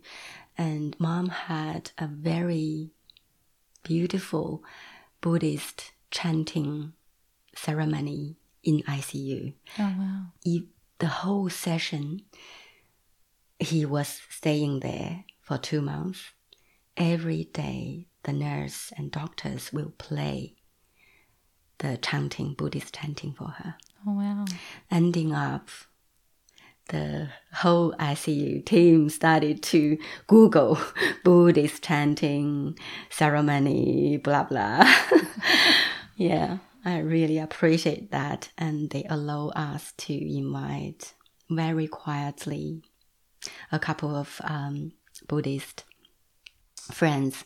and 0.58 1.00
mom 1.00 1.30
had 1.30 1.92
a 1.98 2.08
very 2.08 2.92
beautiful 3.84 4.64
Buddhist 5.22 5.92
chanting 6.12 6.94
ceremony 7.56 8.38
in 8.64 8.82
ICU. 8.84 9.54
oh 9.80 9.96
wow. 9.98 10.62
The 11.00 11.08
whole 11.08 11.50
session, 11.50 12.24
he 13.58 13.86
was 13.86 14.22
staying 14.30 14.82
there 14.82 15.24
for 15.42 15.58
two 15.58 15.82
months. 15.82 16.34
Every 17.00 17.46
day, 17.46 18.08
the 18.24 18.34
nurse 18.34 18.92
and 18.98 19.10
doctors 19.10 19.72
will 19.72 19.94
play 19.98 20.56
the 21.78 21.96
chanting, 21.96 22.56
Buddhist 22.56 22.94
chanting 22.94 23.32
for 23.32 23.48
her. 23.48 23.76
Oh 24.06 24.12
wow. 24.12 24.46
Ending 24.92 25.34
up, 25.34 25.70
the 26.90 27.30
whole 27.54 27.94
ICU 27.94 28.66
team 28.66 29.08
started 29.08 29.64
to 29.64 29.98
Google 30.28 30.78
Buddhist 31.24 31.82
chanting 31.84 32.78
ceremony, 33.10 34.18
blah 34.18 34.44
blah. 34.44 34.94
yeah, 36.18 36.58
I 36.84 36.98
really 36.98 37.38
appreciate 37.38 38.12
that, 38.12 38.50
and 38.58 38.90
they 38.90 39.06
allow 39.10 39.50
us 39.56 39.94
to 40.00 40.14
invite 40.14 41.14
very 41.50 41.88
quietly 41.88 42.84
a 43.72 43.80
couple 43.80 44.14
of 44.14 44.42
um, 44.44 44.92
Buddhist 45.30 45.86
friends 46.92 47.44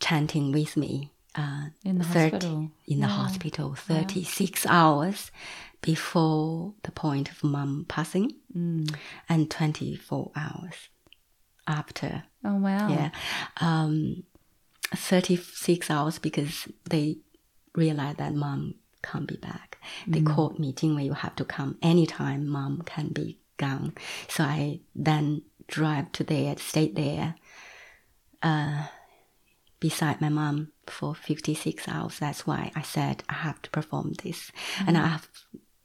chanting 0.00 0.52
with 0.52 0.76
me. 0.76 1.10
Uh, 1.34 1.66
In 1.84 1.96
the 1.98 2.04
30 2.04 2.30
hospital. 2.30 2.70
in 2.86 3.00
the 3.00 3.06
Wow. 3.06 3.12
hospital 3.24 3.74
36 3.74 4.66
hours 4.66 5.30
before 5.80 6.74
the 6.82 6.92
point 6.92 7.30
of 7.30 7.42
mom 7.42 7.86
passing 7.88 8.34
Mm. 8.54 8.94
and 9.30 9.50
24 9.50 10.30
hours 10.36 10.74
after 11.66 12.24
Oh 12.44 12.56
wow. 12.56 12.88
yeah 12.90 13.10
um 13.62 14.24
36 14.94 15.90
hours 15.90 16.18
because 16.18 16.68
they 16.84 17.16
realized 17.74 18.18
that 18.18 18.34
mom 18.34 18.74
can't 19.02 19.26
be 19.26 19.36
back 19.36 19.78
they 20.06 20.20
called 20.20 20.58
me 20.58 20.74
Jingwei 20.74 21.06
you 21.06 21.14
have 21.14 21.34
to 21.36 21.44
come 21.46 21.78
anytime 21.80 22.46
mom 22.46 22.82
can 22.84 23.08
be 23.08 23.38
gone 23.56 23.94
so 24.28 24.44
i 24.44 24.80
then 24.94 25.42
drive 25.66 26.12
to 26.12 26.24
there 26.24 26.56
stayed 26.58 26.94
there 26.94 27.36
uh 28.42 28.86
beside 29.80 30.20
my 30.20 30.28
mom 30.28 30.68
for 30.86 31.14
56 31.14 31.88
hours. 31.88 32.18
That's 32.20 32.46
why 32.46 32.70
i 32.76 32.82
said 32.82 33.24
i 33.28 33.34
have 33.34 33.60
to 33.62 33.70
perform 33.70 34.12
this. 34.22 34.52
And 34.86 34.96
i 34.96 35.06
have 35.08 35.28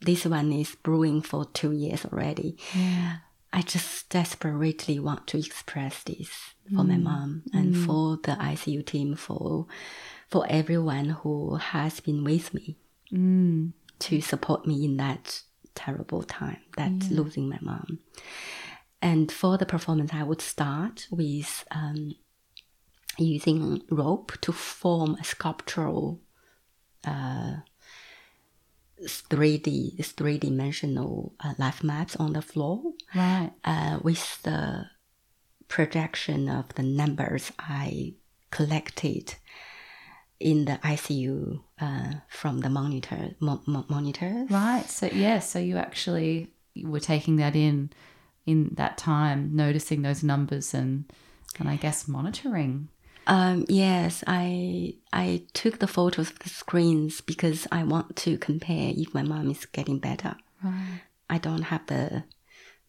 this 0.01 0.25
one 0.25 0.51
is 0.51 0.75
brewing 0.75 1.21
for 1.23 1.45
two 1.45 1.71
years 1.71 2.05
already. 2.05 2.57
Yeah. 2.75 3.17
I 3.51 3.61
just 3.63 4.09
desperately 4.09 4.99
want 4.99 5.25
to 5.27 5.39
express 5.39 6.03
this 6.03 6.29
for 6.75 6.83
my 6.83 6.97
mom 6.97 7.43
and 7.53 7.75
for 7.75 8.17
the 8.17 8.33
ICU 8.33 8.85
team, 8.85 9.15
for 9.15 9.65
for 10.29 10.45
everyone 10.49 11.09
who 11.21 11.55
has 11.55 11.99
been 11.99 12.23
with 12.23 12.53
me 12.53 12.77
Mm. 13.11 13.71
to 13.99 14.19
support 14.21 14.67
me 14.67 14.83
in 14.83 14.97
that 14.97 15.41
terrible 15.73 16.23
time, 16.23 16.59
that 16.75 16.91
losing 17.09 17.47
my 17.49 17.57
mom. 17.61 17.99
And 19.01 19.31
for 19.31 19.57
the 19.57 19.65
performance, 19.65 20.11
I 20.13 20.23
would 20.23 20.41
start 20.41 21.07
with 21.09 21.63
um, 21.71 22.15
using 23.17 23.81
rope 23.89 24.33
to 24.41 24.51
form 24.51 25.15
a 25.19 25.23
sculptural. 25.23 26.21
Uh, 27.05 27.57
3D, 29.03 30.03
three 30.03 30.37
dimensional 30.39 31.33
uh, 31.39 31.53
life 31.59 31.83
maps 31.83 32.15
on 32.15 32.33
the 32.33 32.41
floor 32.41 32.81
Right. 33.13 33.51
uh, 33.63 33.99
with 34.01 34.41
the 34.43 34.85
projection 35.67 36.49
of 36.49 36.73
the 36.75 36.81
numbers 36.83 37.51
I 37.59 38.15
collected 38.49 39.35
in 40.39 40.65
the 40.65 40.79
ICU 40.83 41.61
uh, 41.79 42.11
from 42.27 42.59
the 42.61 42.69
monitor 42.69 43.35
mo- 43.39 43.61
mo- 43.67 43.85
monitors. 43.89 44.49
Right. 44.49 44.85
So 44.89 45.07
yeah. 45.07 45.39
So 45.39 45.59
you 45.59 45.77
actually 45.77 46.49
were 46.83 46.99
taking 46.99 47.35
that 47.37 47.55
in 47.55 47.91
in 48.45 48.71
that 48.77 48.97
time, 48.97 49.55
noticing 49.55 50.01
those 50.01 50.23
numbers 50.23 50.73
and 50.73 51.05
and 51.59 51.69
I 51.69 51.75
guess 51.75 52.07
monitoring. 52.07 52.89
Um, 53.27 53.65
yes, 53.67 54.23
I 54.25 54.95
I 55.11 55.43
took 55.53 55.79
the 55.79 55.87
photos 55.87 56.31
of 56.31 56.39
the 56.39 56.49
screens 56.49 57.21
because 57.21 57.67
I 57.71 57.83
want 57.83 58.15
to 58.17 58.37
compare 58.37 58.93
if 58.95 59.13
my 59.13 59.21
mom 59.21 59.51
is 59.51 59.65
getting 59.65 59.99
better. 59.99 60.35
Right. 60.63 61.01
I 61.29 61.37
don't 61.37 61.63
have 61.63 61.85
the 61.87 62.23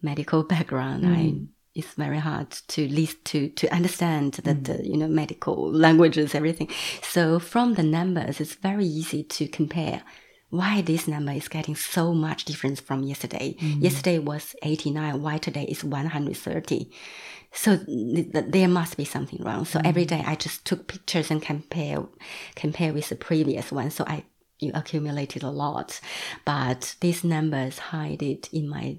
medical 0.01 0.43
background. 0.55 1.05
I 1.05 1.33
mm. 1.33 1.49
it's 1.75 1.95
very 1.95 2.19
hard 2.19 2.53
to 2.69 2.89
list 2.89 3.25
to 3.27 3.49
to 3.49 3.69
understand 3.75 4.35
the, 4.35 4.55
mm. 4.55 4.65
the 4.65 4.87
you 4.87 4.97
know 4.97 5.09
medical 5.09 5.73
languages 5.87 6.35
everything. 6.37 6.71
So 7.03 7.41
from 7.41 7.75
the 7.75 7.83
numbers, 7.83 8.41
it's 8.41 8.55
very 8.55 8.87
easy 8.87 9.25
to 9.25 9.49
compare. 9.49 10.03
Why 10.51 10.81
this 10.81 11.07
number 11.07 11.33
is 11.33 11.47
getting 11.47 11.77
so 11.77 12.15
much 12.15 12.47
difference 12.47 12.81
from 12.81 13.03
yesterday? 13.03 13.55
Mm. 13.61 13.83
Yesterday 13.83 14.19
was 14.19 14.57
89. 14.63 15.21
Why 15.21 15.37
today 15.37 15.65
is 15.65 15.85
130? 15.85 16.91
So 17.53 17.77
th- 17.77 18.33
th- 18.33 18.45
there 18.49 18.69
must 18.69 18.97
be 18.97 19.05
something 19.05 19.43
wrong. 19.43 19.65
So 19.65 19.81
every 19.85 20.05
mm. 20.05 20.09
day 20.09 20.23
I 20.27 20.35
just 20.35 20.65
took 20.65 20.87
pictures 20.87 21.31
and 21.31 21.43
compare 21.43 22.05
compare 22.55 22.93
with 22.93 23.09
the 23.09 23.17
previous 23.17 23.73
one. 23.73 23.91
So 23.91 24.05
I 24.07 24.25
you 24.61 24.73
accumulated 24.75 25.43
a 25.43 25.51
lot, 25.51 26.01
but 26.45 26.97
these 27.01 27.23
numbers 27.23 27.79
hide 27.79 28.23
it 28.23 28.53
in 28.53 28.69
my 28.69 28.99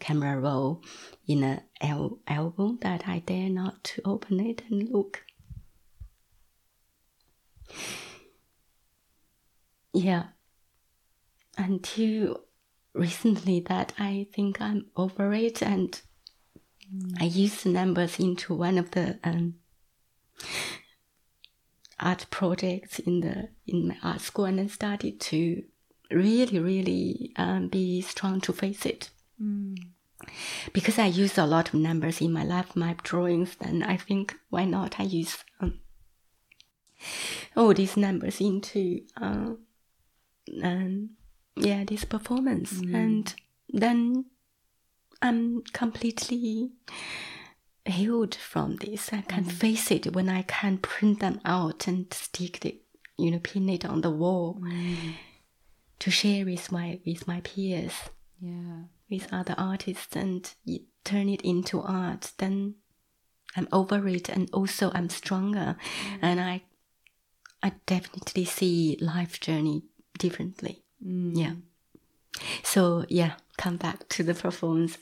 camera 0.00 0.38
roll 0.40 0.82
in 1.26 1.44
a 1.44 1.62
al- 1.80 2.18
album 2.26 2.78
that 2.82 3.06
I 3.06 3.20
dare 3.20 3.48
not 3.50 3.84
to 3.84 4.02
open 4.04 4.40
it 4.40 4.62
and 4.68 4.88
look. 4.88 5.24
Yeah, 9.92 10.24
until 11.56 12.44
recently 12.94 13.60
that 13.60 13.92
I 13.98 14.26
think 14.34 14.60
I'm 14.60 14.86
over 14.96 15.32
it 15.32 15.62
and 15.62 16.00
I 17.20 17.24
used 17.24 17.64
the 17.64 17.68
numbers 17.70 18.18
into 18.18 18.54
one 18.54 18.78
of 18.78 18.90
the 18.90 19.18
um, 19.22 19.54
art 21.98 22.26
projects 22.30 22.98
in 22.98 23.20
the 23.20 23.48
in 23.66 23.88
my 23.88 23.96
art 24.02 24.20
school 24.20 24.46
and 24.46 24.58
then 24.58 24.68
started 24.68 25.20
to 25.20 25.62
really 26.10 26.58
really 26.58 27.32
um, 27.36 27.68
be 27.68 28.00
strong 28.00 28.40
to 28.40 28.52
face 28.52 28.84
it. 28.86 29.10
Because 30.72 30.98
I 30.98 31.06
use 31.06 31.38
a 31.38 31.46
lot 31.46 31.68
of 31.68 31.74
numbers 31.74 32.20
in 32.20 32.32
my 32.32 32.44
life 32.44 32.74
my 32.74 32.96
drawings 33.02 33.56
then 33.60 33.82
I 33.82 33.96
think 33.96 34.36
why 34.50 34.64
not? 34.64 34.98
I 34.98 35.04
use 35.04 35.38
um, 35.60 35.80
all 37.56 37.72
these 37.72 37.96
numbers 37.96 38.40
into 38.40 39.02
uh, 39.20 39.50
um, 40.62 41.10
yeah 41.56 41.84
this 41.84 42.04
performance. 42.04 42.80
And 42.96 43.34
then 43.72 44.24
I'm 45.22 45.62
completely 45.72 46.70
healed 47.84 48.34
from 48.34 48.76
this. 48.76 49.12
I 49.12 49.22
can 49.22 49.44
mm. 49.44 49.52
face 49.52 49.90
it 49.90 50.14
when 50.14 50.28
I 50.28 50.42
can 50.42 50.78
print 50.78 51.20
them 51.20 51.40
out 51.44 51.86
and 51.86 52.12
stick 52.12 52.64
it, 52.64 52.82
you 53.18 53.30
know, 53.30 53.38
pin 53.38 53.68
it 53.68 53.84
on 53.84 54.00
the 54.00 54.10
wall 54.10 54.58
mm. 54.60 55.14
to 55.98 56.10
share 56.10 56.44
with 56.44 56.72
my 56.72 57.00
with 57.06 57.26
my 57.26 57.40
peers, 57.40 57.92
Yeah. 58.40 58.84
with 59.10 59.32
other 59.32 59.54
artists, 59.58 60.16
and 60.16 60.50
turn 61.04 61.28
it 61.28 61.42
into 61.42 61.80
art. 61.80 62.32
Then 62.38 62.76
I'm 63.56 63.68
over 63.72 64.06
it, 64.08 64.28
and 64.28 64.48
also 64.52 64.90
I'm 64.94 65.08
stronger, 65.08 65.76
mm. 65.76 66.18
and 66.22 66.40
I 66.40 66.62
I 67.62 67.72
definitely 67.86 68.44
see 68.44 68.96
life 69.00 69.40
journey 69.40 69.82
differently. 70.18 70.82
Yeah. 71.00 71.54
So 72.62 73.04
yeah, 73.08 73.32
come 73.64 73.76
back 73.76 73.98
to 74.14 74.22
the 74.28 74.34
performance. 74.34 74.94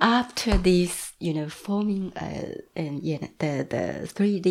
After 0.00 0.52
this, 0.70 1.12
you 1.20 1.32
know, 1.34 1.48
forming 1.48 2.12
uh, 2.16 2.54
and 2.82 3.02
yeah, 3.10 3.26
the 3.42 3.52
the 3.74 3.84
three 4.16 4.40
D 4.40 4.50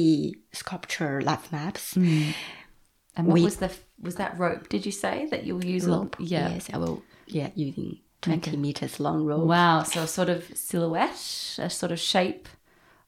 sculpture 0.52 1.22
life 1.30 1.52
maps. 1.52 1.96
And 1.96 3.26
what 3.28 3.34
We- 3.34 3.44
was 3.44 3.58
the 3.58 3.72
was 4.08 4.16
that 4.16 4.38
rope? 4.38 4.70
Did 4.70 4.86
you 4.86 4.92
say 4.92 5.16
that 5.32 5.42
you'll 5.46 5.66
use? 5.66 5.86
Rope. 5.88 6.16
Yeah. 6.20 6.50
Yes, 6.54 6.70
I 6.74 6.78
will. 6.78 7.02
Yeah, 7.26 7.50
using 7.56 7.90
twenty 8.22 8.56
meters 8.58 9.00
long 9.00 9.26
rope. 9.26 9.48
Wow. 9.48 9.84
So 9.84 10.04
a 10.04 10.08
sort 10.08 10.30
of 10.30 10.44
silhouette, 10.56 11.58
a 11.58 11.70
sort 11.70 11.92
of 11.92 12.00
shape 12.00 12.48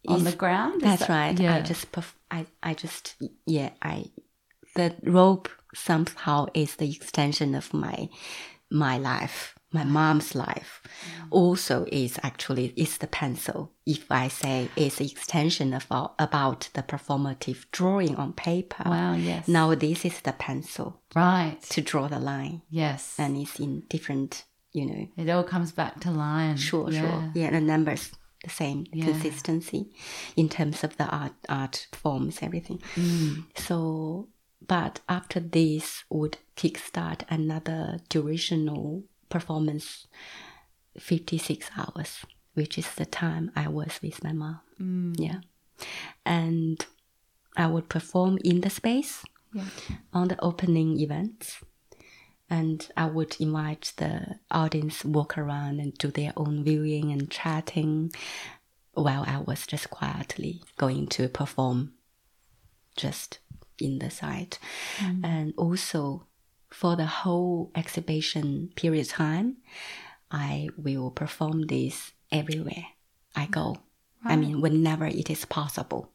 on 0.08 0.18
Is- 0.18 0.24
the 0.32 0.36
ground. 0.38 0.78
Is 0.78 0.82
That's 0.84 1.02
that- 1.08 1.10
right. 1.10 1.40
Yeah. 1.40 1.56
I 1.58 1.62
just 1.62 1.92
perf- 1.92 2.18
I 2.32 2.46
I 2.64 2.74
just 2.74 3.16
yeah 3.46 3.70
I 3.82 4.06
the 4.76 4.96
rope 5.04 5.50
somehow 5.76 6.48
is 6.54 6.76
the 6.78 6.90
extension 6.96 7.56
of 7.56 7.74
my 7.74 8.10
my 8.72 8.98
life. 8.98 9.54
My 9.72 9.84
mom's 9.84 10.34
life 10.34 10.82
also 11.30 11.86
is 11.92 12.20
actually 12.24 12.74
is 12.76 12.98
the 12.98 13.08
pencil. 13.08 13.72
If 13.86 14.12
I 14.12 14.28
say 14.28 14.70
it's 14.76 14.96
the 14.98 15.06
extension 15.12 15.74
of 15.74 15.86
our, 15.92 16.12
about 16.18 16.70
the 16.74 16.82
performative 16.84 17.66
drawing 17.72 18.16
on 18.16 18.34
paper. 18.34 18.84
Wow. 18.86 19.14
Yes. 19.14 19.48
Now 19.48 19.76
this 19.76 20.06
is 20.06 20.22
the 20.22 20.34
pencil 20.34 21.02
Right. 21.16 21.62
to 21.70 21.82
draw 21.82 22.08
the 22.08 22.20
line, 22.20 22.62
Yes. 22.70 23.16
and 23.20 23.38
it's 23.38 23.60
in 23.60 23.84
different, 23.90 24.46
you 24.72 24.86
know, 24.88 25.08
it 25.18 25.30
all 25.30 25.44
comes 25.44 25.72
back 25.72 26.00
to 26.02 26.12
line 26.12 26.58
Sure, 26.58 26.90
yeah. 26.92 27.02
sure. 27.02 27.32
Yeah, 27.36 27.52
the 27.52 27.62
numbers 27.62 28.12
the 28.44 28.50
same, 28.50 28.86
Yeah. 28.94 29.06
consistency 29.06 29.92
in 30.36 30.50
terms 30.50 30.84
of 30.84 30.98
the 30.98 31.06
art 31.10 31.34
art 31.48 31.88
forms, 31.92 32.40
everything. 32.42 32.80
Mm. 32.96 33.46
So 33.56 34.30
but 34.68 35.00
after 35.08 35.40
this 35.40 36.04
would 36.10 36.38
kickstart 36.56 37.22
another 37.30 38.00
durational 38.10 39.04
performance 39.30 40.08
fifty 41.00 41.38
six 41.38 41.70
hours, 41.78 42.26
which 42.54 42.78
is 42.78 42.94
the 42.96 43.06
time 43.06 43.52
I 43.56 43.68
was 43.68 44.00
with 44.02 44.24
my 44.24 44.34
mom. 44.34 44.60
Mm. 44.82 45.16
Yeah. 45.18 45.40
And 46.26 46.86
I 47.56 47.68
would 47.68 47.90
perform 47.90 48.38
in 48.44 48.62
the 48.62 48.70
space 48.70 49.24
Yeah. 49.54 49.66
on 50.14 50.28
the 50.28 50.40
opening 50.42 51.00
events. 51.00 51.62
And 52.50 52.88
I 52.98 53.06
would 53.06 53.36
invite 53.40 53.94
the 53.98 54.40
audience 54.50 55.06
walk 55.06 55.38
around 55.38 55.80
and 55.80 55.94
do 55.98 56.10
their 56.10 56.34
own 56.36 56.64
viewing 56.64 57.12
and 57.12 57.30
chatting 57.30 58.12
while 58.94 59.24
I 59.28 59.38
was 59.38 59.68
just 59.68 59.90
quietly 59.92 60.64
going 60.78 61.08
to 61.10 61.30
perform 61.30 61.94
just 62.98 63.40
in 63.80 64.00
the 64.00 64.10
site. 64.10 64.58
And 65.00 65.54
also 65.58 66.26
for 66.70 66.96
the 66.96 67.06
whole 67.06 67.72
exhibition 67.76 68.72
period 68.76 69.10
time, 69.10 69.58
I 70.32 70.70
will 70.78 71.12
perform 71.12 71.68
this 71.68 72.12
everywhere 72.32 72.86
I 73.36 73.48
go. 73.48 73.78
I 74.24 74.36
mean, 74.36 74.60
whenever 74.60 75.06
it 75.06 75.30
is 75.30 75.46
possible 75.46 76.12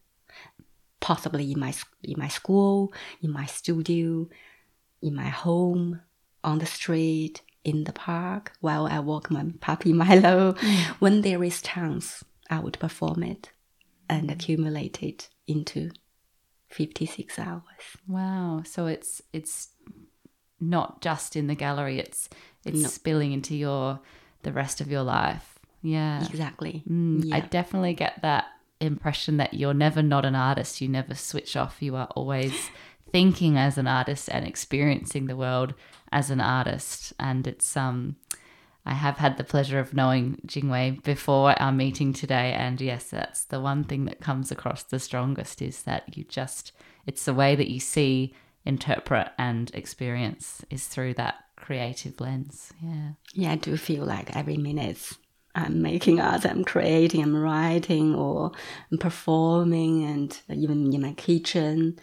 possibly 1.04 1.52
in 1.52 1.60
my 1.60 1.74
in 2.02 2.18
my 2.18 2.28
school, 2.28 2.90
in 3.20 3.30
my 3.30 3.44
studio, 3.44 4.26
in 5.02 5.14
my 5.14 5.28
home, 5.28 6.00
on 6.42 6.58
the 6.60 6.66
street, 6.66 7.42
in 7.62 7.84
the 7.84 7.92
park, 7.92 8.52
while 8.60 8.86
I 8.86 9.00
walk 9.00 9.30
my 9.30 9.44
puppy 9.60 9.92
Milo. 10.00 10.54
Mm. 10.54 10.84
When 11.02 11.20
there 11.20 11.44
is 11.44 11.60
chance, 11.60 12.24
I 12.48 12.58
would 12.60 12.78
perform 12.78 13.22
it 13.22 13.50
and 14.08 14.30
accumulate 14.30 15.02
it 15.02 15.28
into 15.46 15.90
fifty 16.68 17.04
six 17.04 17.38
hours. 17.38 17.84
Wow. 18.08 18.62
So 18.64 18.86
it's 18.86 19.20
it's 19.30 19.73
not 20.70 21.00
just 21.00 21.36
in 21.36 21.46
the 21.46 21.54
gallery. 21.54 21.98
It's 21.98 22.28
it's 22.64 22.82
No. 22.82 22.88
spilling 22.88 23.32
into 23.32 23.54
your 23.54 24.00
the 24.42 24.52
rest 24.52 24.80
of 24.80 24.90
your 24.90 25.02
life. 25.02 25.58
Yeah. 25.82 26.24
Exactly. 26.26 26.82
Mm, 26.90 27.32
I 27.32 27.40
definitely 27.40 27.94
get 27.94 28.20
that 28.22 28.46
impression 28.80 29.36
that 29.38 29.54
you're 29.54 29.74
never 29.74 30.02
not 30.02 30.24
an 30.24 30.34
artist. 30.34 30.80
You 30.80 30.88
never 30.88 31.14
switch 31.14 31.56
off. 31.56 31.82
You 31.82 31.96
are 31.96 32.08
always 32.16 32.70
thinking 33.12 33.56
as 33.56 33.78
an 33.78 33.86
artist 33.86 34.28
and 34.32 34.46
experiencing 34.46 35.26
the 35.26 35.36
world 35.36 35.74
as 36.10 36.30
an 36.30 36.40
artist. 36.40 37.12
And 37.18 37.46
it's 37.46 37.76
um 37.76 38.16
I 38.86 38.92
have 38.92 39.16
had 39.16 39.38
the 39.38 39.44
pleasure 39.44 39.78
of 39.78 39.94
knowing 39.94 40.40
Jingwei 40.46 41.02
before 41.02 41.54
our 41.60 41.72
meeting 41.72 42.12
today 42.12 42.52
and 42.52 42.80
yes, 42.80 43.04
that's 43.10 43.44
the 43.44 43.60
one 43.60 43.84
thing 43.84 44.04
that 44.06 44.20
comes 44.20 44.50
across 44.50 44.82
the 44.82 44.98
strongest 44.98 45.62
is 45.62 45.82
that 45.84 46.16
you 46.16 46.24
just 46.24 46.72
it's 47.06 47.24
the 47.24 47.34
way 47.34 47.54
that 47.56 47.70
you 47.70 47.80
see, 47.80 48.34
interpret 48.64 49.28
and 49.38 49.70
experience 49.74 50.64
is 50.70 50.86
through 50.86 51.14
that 51.14 51.34
creative 51.56 52.20
lens. 52.20 52.72
Yeah. 52.82 53.10
Yeah, 53.32 53.52
I 53.52 53.56
do 53.56 53.76
feel 53.76 54.04
like 54.04 54.34
every 54.36 54.56
minute 54.56 55.12
I'm 55.54 55.82
making 55.82 56.20
art, 56.20 56.44
I'm 56.44 56.64
creating, 56.64 57.22
I'm 57.22 57.36
writing, 57.36 58.14
or 58.14 58.52
I'm 58.90 58.98
performing, 58.98 60.04
and 60.04 60.40
even 60.50 60.92
in 60.92 61.00
my 61.02 61.12
kitchen. 61.12 61.98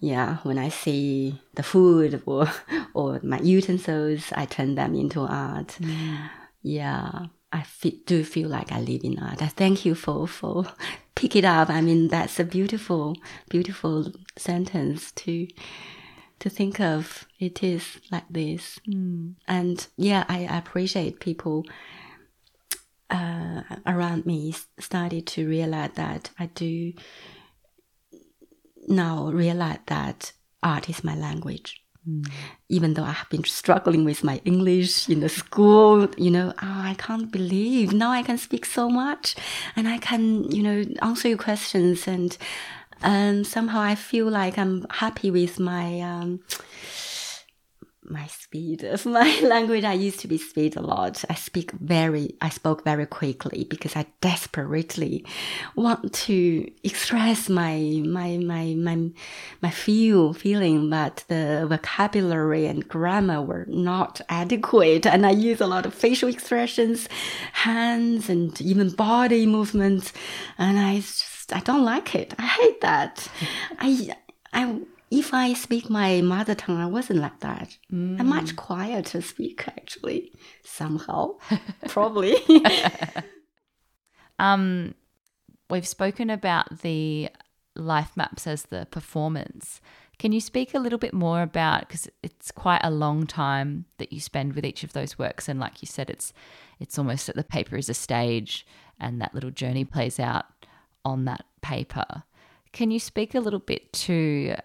Yeah, 0.00 0.36
when 0.44 0.58
I 0.58 0.68
see 0.68 1.40
the 1.54 1.64
food 1.64 2.22
or 2.26 2.48
or 2.94 3.20
my 3.22 3.40
utensils, 3.40 4.32
I 4.32 4.46
turn 4.46 4.76
them 4.76 4.94
into 4.94 5.20
art. 5.22 5.76
Mm. 5.80 6.30
Yeah, 6.62 7.26
I 7.52 7.62
fe- 7.62 8.00
do 8.06 8.22
feel 8.22 8.48
like 8.48 8.70
I 8.70 8.80
live 8.80 9.02
in 9.02 9.18
art. 9.18 9.42
I 9.42 9.48
thank 9.48 9.84
you 9.84 9.94
for 9.96 10.28
for 10.28 10.64
pick 11.18 11.34
it 11.34 11.44
up. 11.44 11.68
I 11.68 11.80
mean, 11.80 12.08
that's 12.08 12.38
a 12.38 12.44
beautiful, 12.44 13.16
beautiful 13.48 14.12
sentence 14.36 15.12
to 15.12 15.48
to 16.38 16.48
think 16.48 16.80
of. 16.80 17.26
It 17.40 17.62
is 17.62 17.98
like 18.12 18.28
this 18.30 18.78
and 19.46 19.86
yeah 19.96 20.24
i 20.28 20.38
appreciate 20.38 21.20
people 21.20 21.64
uh, 23.10 23.62
around 23.86 24.26
me 24.26 24.54
started 24.78 25.26
to 25.26 25.48
realize 25.48 25.90
that 25.94 26.30
i 26.38 26.46
do 26.46 26.92
now 28.86 29.28
realize 29.28 29.78
that 29.86 30.32
art 30.62 30.88
is 30.88 31.02
my 31.02 31.14
language 31.14 31.82
even 32.68 32.94
though 32.94 33.04
i 33.04 33.12
have 33.12 33.28
been 33.28 33.44
struggling 33.44 34.04
with 34.04 34.24
my 34.24 34.40
english 34.44 35.08
in 35.08 35.20
the 35.20 35.28
school 35.28 36.08
you 36.16 36.30
know 36.30 36.52
oh, 36.62 36.80
i 36.84 36.94
can't 36.98 37.30
believe 37.30 37.92
now 37.92 38.10
i 38.10 38.22
can 38.22 38.38
speak 38.38 38.64
so 38.64 38.88
much 38.88 39.34
and 39.76 39.88
i 39.88 39.98
can 39.98 40.50
you 40.50 40.62
know 40.62 40.84
answer 41.02 41.28
your 41.28 41.38
questions 41.38 42.06
and 42.06 42.36
and 43.02 43.46
somehow 43.46 43.80
i 43.80 43.94
feel 43.94 44.28
like 44.28 44.58
i'm 44.58 44.86
happy 44.90 45.30
with 45.30 45.58
my 45.58 46.00
um, 46.00 46.40
my 48.10 48.26
speed 48.26 48.84
of 48.84 49.06
my 49.18 49.40
language. 49.40 49.84
I 49.84 49.92
used 49.92 50.20
to 50.20 50.28
be 50.28 50.38
speed 50.38 50.76
a 50.76 50.82
lot. 50.82 51.24
I 51.28 51.34
speak 51.34 51.72
very, 51.72 52.36
I 52.40 52.48
spoke 52.48 52.84
very 52.84 53.06
quickly 53.06 53.64
because 53.64 53.96
I 53.96 54.06
desperately 54.20 55.24
want 55.76 56.12
to 56.12 56.70
express 56.82 57.48
my, 57.48 58.02
my, 58.04 58.38
my, 58.38 58.74
my, 58.74 59.10
my 59.62 59.70
feel, 59.70 60.32
feeling, 60.32 60.90
but 60.90 61.24
the 61.28 61.66
vocabulary 61.68 62.66
and 62.66 62.86
grammar 62.88 63.42
were 63.42 63.66
not 63.68 64.20
adequate. 64.28 65.06
And 65.06 65.26
I 65.26 65.30
use 65.30 65.60
a 65.60 65.66
lot 65.66 65.86
of 65.86 65.94
facial 65.94 66.28
expressions, 66.28 67.08
hands 67.52 68.28
and 68.28 68.58
even 68.60 68.90
body 68.90 69.46
movements. 69.46 70.12
And 70.58 70.78
I 70.78 70.96
just, 70.96 71.52
I 71.52 71.60
don't 71.60 71.84
like 71.84 72.14
it. 72.14 72.34
I 72.38 72.46
hate 72.46 72.80
that. 72.80 73.28
I, 73.78 74.14
I, 74.52 74.80
if 75.10 75.32
I 75.32 75.54
speak 75.54 75.88
my 75.88 76.20
mother 76.20 76.54
tongue, 76.54 76.78
I 76.78 76.86
wasn't 76.86 77.20
like 77.20 77.40
that. 77.40 77.76
I'm 78.20 78.28
much 78.28 78.56
quieter 78.56 79.02
to 79.10 79.22
speak 79.22 79.66
actually. 79.66 80.32
Somehow, 80.64 81.36
probably. 81.88 82.36
Um, 84.38 84.94
we've 85.68 85.86
spoken 85.86 86.30
about 86.30 86.80
the 86.80 87.28
life 87.74 88.16
maps 88.16 88.46
as 88.46 88.64
the 88.64 88.86
performance. 88.90 89.80
Can 90.18 90.32
you 90.32 90.40
speak 90.40 90.74
a 90.74 90.78
little 90.78 90.98
bit 90.98 91.14
more 91.14 91.42
about 91.42 91.80
because 91.80 92.08
it's 92.22 92.50
quite 92.50 92.80
a 92.82 92.90
long 92.90 93.26
time 93.26 93.84
that 93.98 94.12
you 94.12 94.20
spend 94.20 94.54
with 94.54 94.64
each 94.64 94.82
of 94.82 94.92
those 94.92 95.18
works, 95.18 95.48
and 95.48 95.60
like 95.60 95.80
you 95.80 95.86
said, 95.86 96.10
it's 96.10 96.32
it's 96.80 96.98
almost 96.98 97.26
that 97.26 97.36
the 97.36 97.44
paper 97.44 97.76
is 97.76 97.88
a 97.88 97.94
stage, 97.94 98.66
and 98.98 99.20
that 99.20 99.34
little 99.34 99.50
journey 99.50 99.84
plays 99.84 100.18
out 100.18 100.46
on 101.04 101.24
that 101.26 101.44
paper. 101.62 102.24
Can 102.72 102.90
you 102.90 102.98
speak 102.98 103.34
a 103.34 103.40
little 103.40 103.60
bit 103.60 103.92
to 103.92 104.56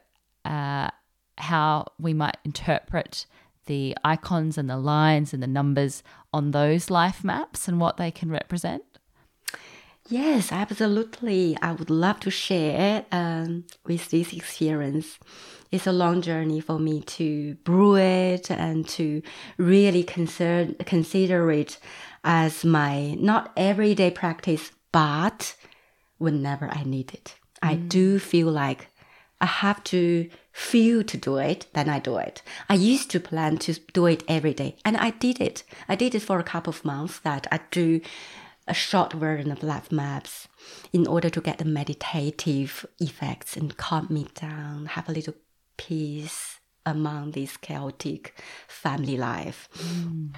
uh, 0.46 0.90
how 1.38 1.86
we 2.00 2.14
might 2.14 2.38
interpret 2.44 3.26
the 3.66 3.96
icons 4.04 4.58
and 4.58 4.70
the 4.70 4.78
lines 4.78 5.34
and 5.34 5.42
the 5.42 5.48
numbers 5.48 6.04
on 6.34 6.52
those 6.52 6.90
life 6.90 7.24
maps 7.24 7.68
and 7.68 7.80
what 7.80 7.98
they 7.98 8.12
can 8.12 8.30
represent? 8.30 8.84
Yes, 10.10 10.52
absolutely. 10.52 11.58
I 11.62 11.72
would 11.72 11.90
love 11.90 12.20
to 12.22 12.30
share 12.30 13.06
um, 13.12 13.66
with 13.86 14.10
this 14.10 14.34
experience. 14.34 15.18
It's 15.72 15.88
a 15.88 15.94
long 15.94 16.22
journey 16.22 16.60
for 16.60 16.78
me 16.78 17.02
to 17.02 17.56
brew 17.64 17.96
it 17.96 18.52
and 18.52 18.88
to 18.90 19.22
really 19.58 20.04
consider 20.04 20.74
consider 20.84 21.52
it 21.52 21.80
as 22.24 22.66
my 22.66 23.16
not 23.16 23.54
everyday 23.56 24.12
practice, 24.12 24.72
but 24.92 25.56
whenever 26.18 26.70
I 26.72 26.84
need 26.84 27.14
it. 27.14 27.36
I 27.62 27.76
do 27.76 28.20
feel 28.20 28.52
like 28.52 28.90
I 29.42 29.46
have 29.46 29.84
to 29.86 30.30
feel 30.52 31.04
to 31.04 31.18
do 31.18 31.38
it, 31.38 31.68
then 31.74 31.90
I 31.90 32.00
do 32.00 32.18
it. 32.18 32.42
I 32.70 32.76
used 32.76 33.12
to 33.12 33.20
plan 33.20 33.58
to 33.58 33.74
do 33.94 34.06
it 34.06 34.24
every 34.28 34.54
day, 34.54 34.78
and 34.86 34.96
I 34.98 35.12
did 35.12 35.42
it. 35.42 35.64
I 35.90 35.96
did 35.96 36.16
it 36.16 36.22
for 36.22 36.40
a 36.40 36.44
couple 36.44 36.72
of 36.72 36.86
months 36.86 37.20
that 37.20 37.48
I 37.52 37.60
do 37.72 38.02
a 38.68 38.74
short 38.74 39.14
version 39.14 39.52
of 39.52 39.64
life 39.64 39.92
maps 39.92 40.48
in 40.94 41.06
order 41.08 41.30
to 41.30 41.42
get 41.42 41.58
the 41.58 41.66
meditative 41.66 42.86
effects 43.00 43.58
and 43.58 43.76
calm 43.76 44.08
me 44.10 44.28
down, 44.36 44.86
have 44.86 45.10
a 45.10 45.12
little 45.12 45.34
peace 45.76 46.60
among 46.86 47.32
this 47.32 47.58
chaotic 47.58 48.40
family 48.68 49.18
life. 49.18 49.70
Mm. 49.74 50.36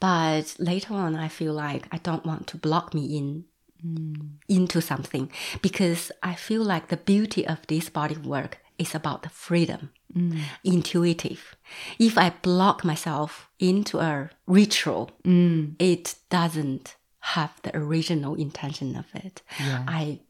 But 0.00 0.56
later 0.58 0.94
on, 0.94 1.16
I 1.16 1.28
feel 1.28 1.52
like 1.52 1.86
I 1.92 1.98
don't 1.98 2.26
want 2.26 2.46
to 2.48 2.56
block 2.56 2.94
me 2.94 3.16
in 3.16 3.44
mm. 3.84 4.30
into 4.48 4.80
something 4.80 5.30
because 5.62 6.10
I 6.22 6.34
feel 6.34 6.62
like 6.62 6.88
the 6.88 6.96
beauty 6.96 7.46
of 7.46 7.66
this 7.66 7.88
body 7.88 8.16
work 8.16 8.58
is 8.78 8.94
about 8.94 9.22
the 9.22 9.28
freedom, 9.28 9.90
mm. 10.14 10.40
intuitive. 10.64 11.56
If 11.98 12.18
I 12.18 12.30
block 12.42 12.84
myself 12.84 13.48
into 13.58 14.00
a 14.00 14.30
ritual, 14.46 15.10
mm. 15.24 15.74
it 15.78 16.16
doesn't 16.30 16.96
have 17.20 17.52
the 17.62 17.76
original 17.76 18.34
intention 18.34 18.96
of 18.96 19.06
it. 19.14 19.42
Yeah. 19.58 19.84
I, 19.86 20.20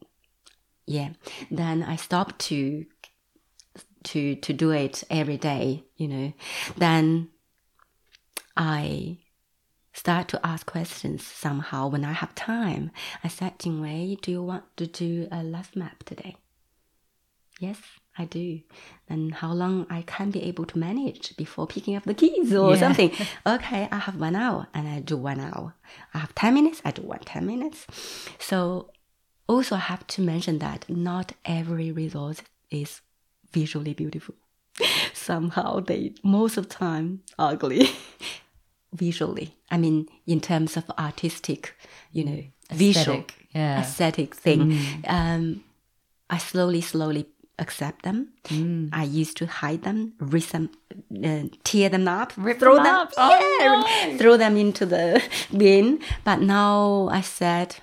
yeah. 0.85 1.09
Then 1.49 1.83
I 1.83 1.95
stop 1.95 2.37
to 2.39 2.85
to 4.03 4.35
to 4.35 4.53
do 4.53 4.69
it 4.71 5.03
every 5.09 5.37
day. 5.37 5.83
You 5.97 6.07
know, 6.07 6.33
then 6.77 7.29
I 8.55 9.17
start 9.95 10.27
to 10.27 10.45
ask 10.45 10.65
questions 10.67 11.25
somehow 11.25 11.87
when 11.87 12.03
I 12.03 12.11
have 12.11 12.35
time. 12.35 12.91
I 13.23 13.29
said, 13.29 13.57
Jingwei, 13.57 14.19
do 14.21 14.29
you 14.29 14.43
want 14.43 14.65
to 14.77 14.85
do 14.85 15.27
a 15.31 15.41
life 15.41 15.73
map 15.75 16.03
today? 16.03 16.35
Yes, 17.59 17.79
I 18.17 18.25
do. 18.25 18.59
Then 19.07 19.29
how 19.29 19.53
long 19.53 19.87
I 19.89 20.01
can 20.01 20.31
be 20.31 20.43
able 20.43 20.65
to 20.65 20.77
manage 20.77 21.35
before 21.37 21.65
picking 21.65 21.95
up 21.95 22.03
the 22.03 22.13
keys 22.13 22.53
or 22.53 22.73
yeah. 22.73 22.79
something? 22.79 23.11
okay, 23.47 23.87
I 23.89 23.99
have 23.99 24.19
one 24.19 24.35
hour 24.35 24.67
and 24.73 24.85
I 24.87 24.99
do 24.99 25.15
one 25.15 25.39
hour. 25.39 25.73
I 26.13 26.19
have 26.19 26.35
10 26.35 26.53
minutes, 26.53 26.81
I 26.83 26.91
do 26.91 27.03
one 27.03 27.19
10 27.19 27.45
minutes. 27.45 27.87
So 28.37 28.91
also 29.47 29.75
I 29.75 29.79
have 29.79 30.05
to 30.07 30.21
mention 30.21 30.59
that 30.59 30.89
not 30.89 31.31
every 31.45 31.93
resource 31.93 32.41
is 32.69 32.99
visually 33.53 33.93
beautiful. 33.93 34.35
Somehow 35.13 35.79
they 35.79 36.15
most 36.21 36.57
of 36.57 36.67
the 36.67 36.75
time 36.75 37.21
ugly. 37.39 37.89
visually. 38.93 39.55
I 39.69 39.77
mean, 39.77 40.07
in 40.25 40.41
terms 40.41 40.77
of 40.77 40.89
artistic, 40.97 41.75
you 42.11 42.23
know, 42.23 42.43
aesthetic, 42.71 42.77
visual, 42.77 43.25
yeah. 43.53 43.81
aesthetic 43.81 44.35
thing. 44.35 44.71
Mm. 44.71 45.09
Um, 45.09 45.63
I 46.29 46.37
slowly, 46.37 46.81
slowly 46.81 47.27
accept 47.59 48.03
them. 48.03 48.29
Mm. 48.45 48.89
I 48.91 49.03
used 49.03 49.37
to 49.37 49.45
hide 49.45 49.83
them, 49.83 50.13
rip 50.19 50.45
them, 50.47 50.69
uh, 51.23 51.43
tear 51.63 51.89
them 51.89 52.07
up, 52.07 52.33
Rip 52.37 52.59
throw 52.59 52.75
them, 52.75 52.83
them 52.83 52.95
up. 52.95 53.13
Oh, 53.17 53.57
yeah, 53.59 54.11
no. 54.11 54.17
throw 54.17 54.37
them 54.37 54.57
into 54.57 54.85
the 54.85 55.23
bin. 55.57 55.99
But 56.23 56.41
now 56.41 57.07
I 57.11 57.21
said, 57.21 57.77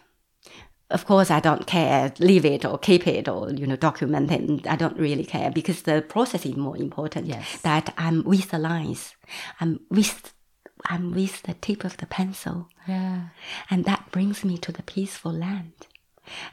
of 0.90 1.06
course, 1.06 1.30
I 1.30 1.40
don't 1.40 1.66
care, 1.66 2.12
leave 2.18 2.44
it 2.44 2.64
or 2.64 2.78
keep 2.78 3.06
it 3.06 3.28
or 3.28 3.50
you 3.50 3.66
know 3.66 3.76
document 3.76 4.30
it. 4.30 4.66
I 4.66 4.76
don't 4.76 4.98
really 4.98 5.24
care 5.24 5.50
because 5.50 5.82
the 5.82 6.02
process 6.02 6.44
is 6.44 6.56
more 6.56 6.76
important. 6.76 7.26
Yes. 7.26 7.60
That 7.62 7.94
I'm 7.96 8.22
with 8.24 8.50
the 8.50 8.58
lines, 8.58 9.14
I'm 9.60 9.80
with 9.90 10.34
I'm 10.86 11.12
with 11.12 11.42
the 11.42 11.54
tip 11.54 11.84
of 11.84 11.96
the 11.98 12.06
pencil. 12.06 12.68
Yeah. 12.86 13.28
And 13.70 13.84
that 13.84 14.10
brings 14.10 14.44
me 14.44 14.58
to 14.58 14.72
the 14.72 14.82
peaceful 14.82 15.32
land. 15.32 15.72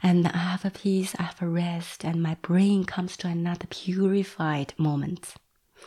And 0.02 0.26
I 0.26 0.36
have 0.36 0.64
a 0.64 0.70
peace, 0.70 1.14
I 1.18 1.24
have 1.24 1.40
a 1.40 1.48
rest, 1.48 2.04
and 2.04 2.22
my 2.22 2.36
brain 2.42 2.84
comes 2.84 3.16
to 3.18 3.28
another 3.28 3.66
purified 3.68 4.74
moment. 4.76 5.34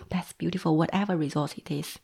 That's 0.10 0.34
beautiful, 0.34 0.78
whatever 0.78 1.18
resource 1.18 1.56
it 1.58 1.70
is. 1.70 2.00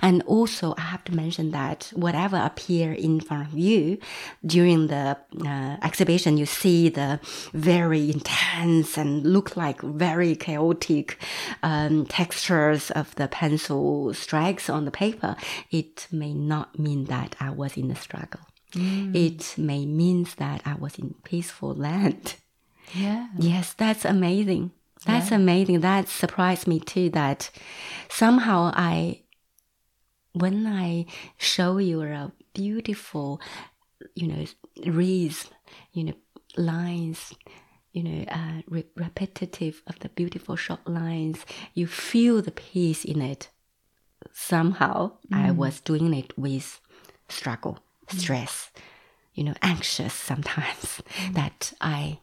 And 0.00 0.22
also, 0.26 0.74
I 0.76 0.82
have 0.82 1.04
to 1.04 1.14
mention 1.14 1.50
that 1.52 1.92
whatever 1.94 2.36
appear 2.36 2.92
in 2.92 3.20
front 3.20 3.48
of 3.48 3.58
you 3.58 3.98
during 4.44 4.88
the 4.88 5.16
uh, 5.46 5.76
exhibition, 5.82 6.36
you 6.36 6.46
see 6.46 6.88
the 6.88 7.20
very 7.52 8.10
intense 8.10 8.98
and 8.98 9.24
look 9.24 9.56
like 9.56 9.80
very 9.82 10.34
chaotic 10.34 11.18
um, 11.62 12.06
textures 12.06 12.90
of 12.90 13.14
the 13.14 13.28
pencil 13.28 14.12
strikes 14.14 14.68
on 14.68 14.84
the 14.84 14.90
paper. 14.90 15.36
It 15.70 16.08
may 16.10 16.34
not 16.34 16.78
mean 16.78 17.04
that 17.04 17.36
I 17.40 17.50
was 17.50 17.76
in 17.76 17.90
a 17.90 17.96
struggle. 17.96 18.40
Mm. 18.72 19.14
It 19.14 19.54
may 19.58 19.84
mean 19.86 20.26
that 20.38 20.62
I 20.64 20.74
was 20.74 20.98
in 20.98 21.14
peaceful 21.24 21.74
land. 21.74 22.36
Yeah. 22.94 23.28
Yes, 23.38 23.74
that's 23.74 24.04
amazing. 24.04 24.72
That's 25.06 25.30
yeah. 25.30 25.36
amazing. 25.36 25.80
That 25.80 26.08
surprised 26.08 26.66
me 26.66 26.80
too. 26.80 27.10
That 27.10 27.50
somehow 28.08 28.72
I 28.74 29.22
when 30.32 30.66
I 30.66 31.06
show 31.36 31.78
you 31.78 32.02
a 32.02 32.32
beautiful, 32.54 33.40
you 34.14 34.28
know, 34.28 34.44
wreath, 34.86 35.50
you 35.92 36.04
know, 36.04 36.14
lines, 36.56 37.34
you 37.92 38.02
know, 38.02 38.24
uh, 38.28 38.62
re- 38.68 38.86
repetitive 38.96 39.82
of 39.86 39.98
the 40.00 40.08
beautiful 40.10 40.56
short 40.56 40.86
lines, 40.88 41.44
you 41.74 41.86
feel 41.86 42.40
the 42.40 42.50
peace 42.50 43.04
in 43.04 43.20
it. 43.20 43.50
Somehow, 44.32 45.12
mm. 45.30 45.36
I 45.36 45.50
was 45.50 45.80
doing 45.80 46.14
it 46.14 46.36
with 46.38 46.80
struggle, 47.28 47.78
mm. 48.06 48.18
stress, 48.18 48.70
you 49.34 49.44
know, 49.44 49.54
anxious 49.62 50.14
sometimes. 50.14 51.00
Mm. 51.12 51.34
That 51.34 51.72
I 51.80 52.20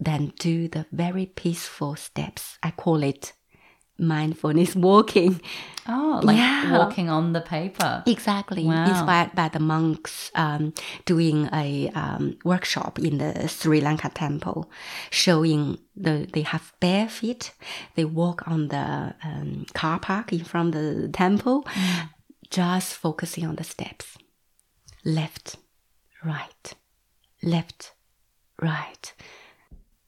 then 0.00 0.32
do 0.38 0.66
the 0.68 0.86
very 0.90 1.26
peaceful 1.26 1.94
steps. 1.96 2.58
I 2.62 2.70
call 2.70 3.02
it 3.02 3.34
mindfulness 3.98 4.74
walking. 4.74 5.40
Oh, 5.88 6.20
like 6.22 6.36
yeah. 6.36 6.78
walking 6.78 7.10
on 7.10 7.32
the 7.32 7.40
paper. 7.40 8.04
Exactly. 8.06 8.64
Wow. 8.64 8.88
Inspired 8.88 9.34
by 9.34 9.48
the 9.48 9.58
monks 9.58 10.30
um, 10.34 10.72
doing 11.06 11.48
a 11.52 11.90
um, 11.94 12.38
workshop 12.44 13.00
in 13.00 13.18
the 13.18 13.48
Sri 13.48 13.80
Lanka 13.80 14.08
temple, 14.08 14.70
showing 15.10 15.78
the 15.96 16.28
they 16.32 16.42
have 16.42 16.72
bare 16.78 17.08
feet. 17.08 17.52
They 17.96 18.04
walk 18.04 18.46
on 18.46 18.68
the 18.68 19.14
um, 19.24 19.66
car 19.74 19.98
park 19.98 20.32
in 20.32 20.44
front 20.44 20.74
of 20.76 20.82
the 20.82 21.08
temple, 21.08 21.64
mm. 21.64 22.08
just 22.50 22.94
focusing 22.94 23.44
on 23.44 23.56
the 23.56 23.64
steps. 23.64 24.16
Left, 25.04 25.56
right, 26.24 26.74
left, 27.42 27.92
right. 28.60 29.12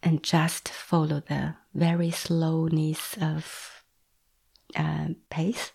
And 0.07 0.23
just 0.23 0.69
follow 0.69 1.21
the 1.27 1.57
very 1.73 2.11
slowness 2.11 3.17
of 3.21 3.83
uh, 4.77 5.09
pace. 5.31 5.73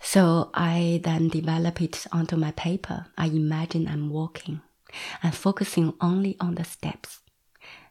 So 0.00 0.50
I 0.54 1.00
then 1.02 1.28
develop 1.28 1.82
it 1.82 2.06
onto 2.12 2.36
my 2.36 2.52
paper. 2.52 3.06
I 3.18 3.26
imagine 3.26 3.88
I'm 3.88 4.10
walking 4.10 4.60
and 5.24 5.34
focusing 5.34 5.94
only 6.00 6.36
on 6.38 6.54
the 6.54 6.64
steps, 6.64 7.18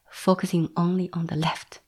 focusing 0.10 0.70
only 0.78 1.10
on 1.12 1.26
the 1.26 1.36
left, 1.36 1.82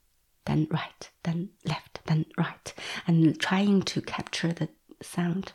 then 0.45 0.67
right, 0.69 1.09
then 1.23 1.51
left, 1.63 2.01
then 2.07 2.25
right, 2.37 2.73
and 3.07 3.39
trying 3.39 3.83
to 3.83 4.01
capture 4.01 4.51
the 4.51 4.67
sound 5.01 5.53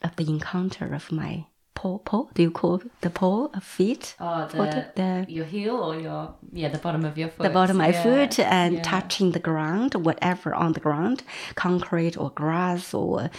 of 0.00 0.16
the 0.16 0.28
encounter 0.28 0.94
of 0.94 1.12
my 1.12 1.46
paw, 1.74 1.98
paw? 1.98 2.26
Do 2.34 2.42
you 2.42 2.50
call 2.50 2.82
the 3.00 3.10
paw 3.10 3.48
a 3.54 3.60
feet? 3.60 4.14
Oh, 4.20 4.46
the, 4.46 4.92
the 4.94 5.26
your 5.28 5.44
heel 5.44 5.76
or 5.76 5.98
your 5.98 6.34
yeah, 6.52 6.68
the 6.68 6.78
bottom 6.78 7.04
of 7.04 7.18
your 7.18 7.28
foot. 7.28 7.44
The 7.44 7.50
bottom 7.50 7.76
of 7.76 7.86
my 7.86 7.92
yeah. 7.92 8.02
foot 8.02 8.38
and 8.38 8.74
yeah. 8.76 8.82
touching 8.82 9.32
the 9.32 9.40
ground, 9.40 9.94
whatever 9.94 10.54
on 10.54 10.72
the 10.72 10.80
ground, 10.80 11.22
concrete 11.54 12.16
or 12.16 12.30
grass 12.30 12.94
or 12.94 13.30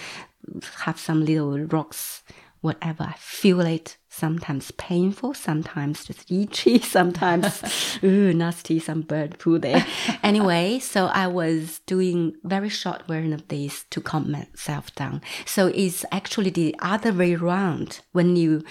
have 0.84 1.00
some 1.00 1.26
little 1.26 1.58
rocks, 1.60 2.24
whatever. 2.62 3.04
I 3.04 3.16
feel 3.18 3.62
it 3.62 3.98
sometimes 4.14 4.70
painful, 4.72 5.34
sometimes 5.34 6.06
just 6.06 6.32
itchy, 6.32 6.80
sometimes 6.98 7.64
ooh, 8.04 8.32
nasty, 8.32 8.80
some 8.80 9.02
bird 9.02 9.40
poo 9.40 9.58
there. 9.58 9.86
anyway, 10.24 10.78
so 10.78 11.08
I 11.08 11.26
was 11.28 11.80
doing 11.88 12.36
very 12.44 12.70
short 12.70 13.08
version 13.08 13.34
of 13.34 13.48
this 13.48 13.86
to 13.90 14.02
calm 14.02 14.32
myself 14.32 14.94
down. 14.94 15.22
So 15.46 15.68
it's 15.68 16.06
actually 16.12 16.52
the 16.52 16.76
other 16.80 17.12
way 17.12 17.34
around 17.34 18.02
when 18.12 18.36
you 18.36 18.64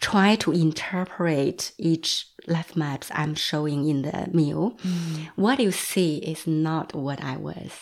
try 0.00 0.34
to 0.36 0.52
interpret 0.52 1.72
each 1.78 2.26
life 2.46 2.76
maps 2.76 3.10
I'm 3.14 3.34
showing 3.34 3.88
in 3.88 4.02
the 4.02 4.28
Mill. 4.32 4.76
Mm. 4.84 5.28
What 5.36 5.58
you 5.60 5.72
see 5.72 6.18
is 6.18 6.46
not 6.46 6.94
what 6.94 7.22
I 7.22 7.36
was. 7.38 7.72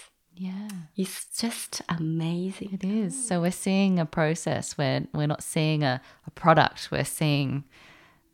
Yeah. 0.40 0.68
It's 0.96 1.26
just 1.38 1.82
amazing. 1.90 2.70
It 2.72 2.82
is. 2.82 3.28
So 3.28 3.42
we're 3.42 3.50
seeing 3.50 3.98
a 3.98 4.06
process 4.06 4.78
where 4.78 5.06
we're 5.12 5.26
not 5.26 5.42
seeing 5.42 5.84
a, 5.84 6.00
a 6.26 6.30
product, 6.30 6.88
we're 6.90 7.04
seeing 7.04 7.64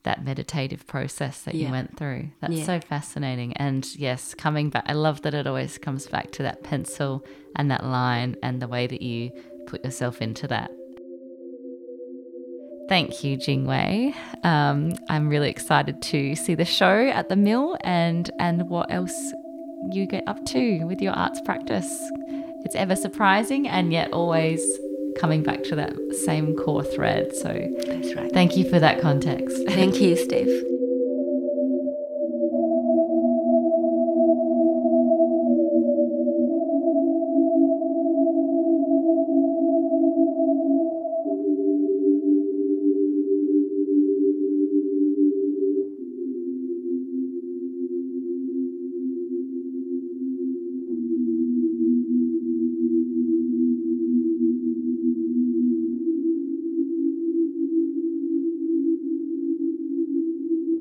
that 0.04 0.22
meditative 0.24 0.86
process 0.86 1.42
that 1.42 1.56
yeah. 1.56 1.66
you 1.66 1.72
went 1.72 1.96
through. 1.96 2.28
That's 2.40 2.52
yeah. 2.52 2.64
so 2.64 2.78
fascinating. 2.78 3.54
And 3.54 3.84
yes, 3.96 4.34
coming 4.34 4.70
back, 4.70 4.84
I 4.86 4.92
love 4.92 5.22
that 5.22 5.34
it 5.34 5.48
always 5.48 5.78
comes 5.78 6.06
back 6.06 6.30
to 6.32 6.44
that 6.44 6.62
pencil 6.62 7.26
and 7.56 7.72
that 7.72 7.84
line 7.84 8.36
and 8.40 8.62
the 8.62 8.68
way 8.68 8.86
that 8.86 9.02
you 9.02 9.32
put 9.66 9.84
yourself 9.84 10.22
into 10.22 10.46
that. 10.46 10.70
Thank 12.88 13.24
you, 13.24 13.36
Jingwei. 13.36 14.14
Um, 14.44 14.94
I'm 15.08 15.28
really 15.28 15.50
excited 15.50 16.00
to 16.02 16.36
see 16.36 16.54
the 16.54 16.64
show 16.64 17.08
at 17.08 17.28
the 17.28 17.34
mill 17.34 17.76
and 17.80 18.30
and 18.38 18.68
what 18.68 18.92
else 18.92 19.32
you 19.90 20.06
get 20.06 20.24
up 20.26 20.44
to 20.46 20.84
with 20.84 21.00
your 21.00 21.12
arts 21.12 21.40
practice. 21.40 21.88
It's 22.64 22.74
ever 22.74 22.96
surprising 22.96 23.68
and 23.68 23.92
yet 23.92 24.12
always 24.12 24.60
coming 25.18 25.42
back 25.42 25.62
to 25.64 25.76
that 25.76 25.94
same 26.24 26.56
core 26.56 26.84
thread. 26.84 27.34
So 27.34 27.48
That's 27.86 28.14
right. 28.14 28.32
thank 28.32 28.56
you 28.56 28.68
for 28.68 28.78
that 28.78 29.00
context. 29.00 29.56
Thank 29.68 30.00
you, 30.00 30.16
Steve. 30.16 30.75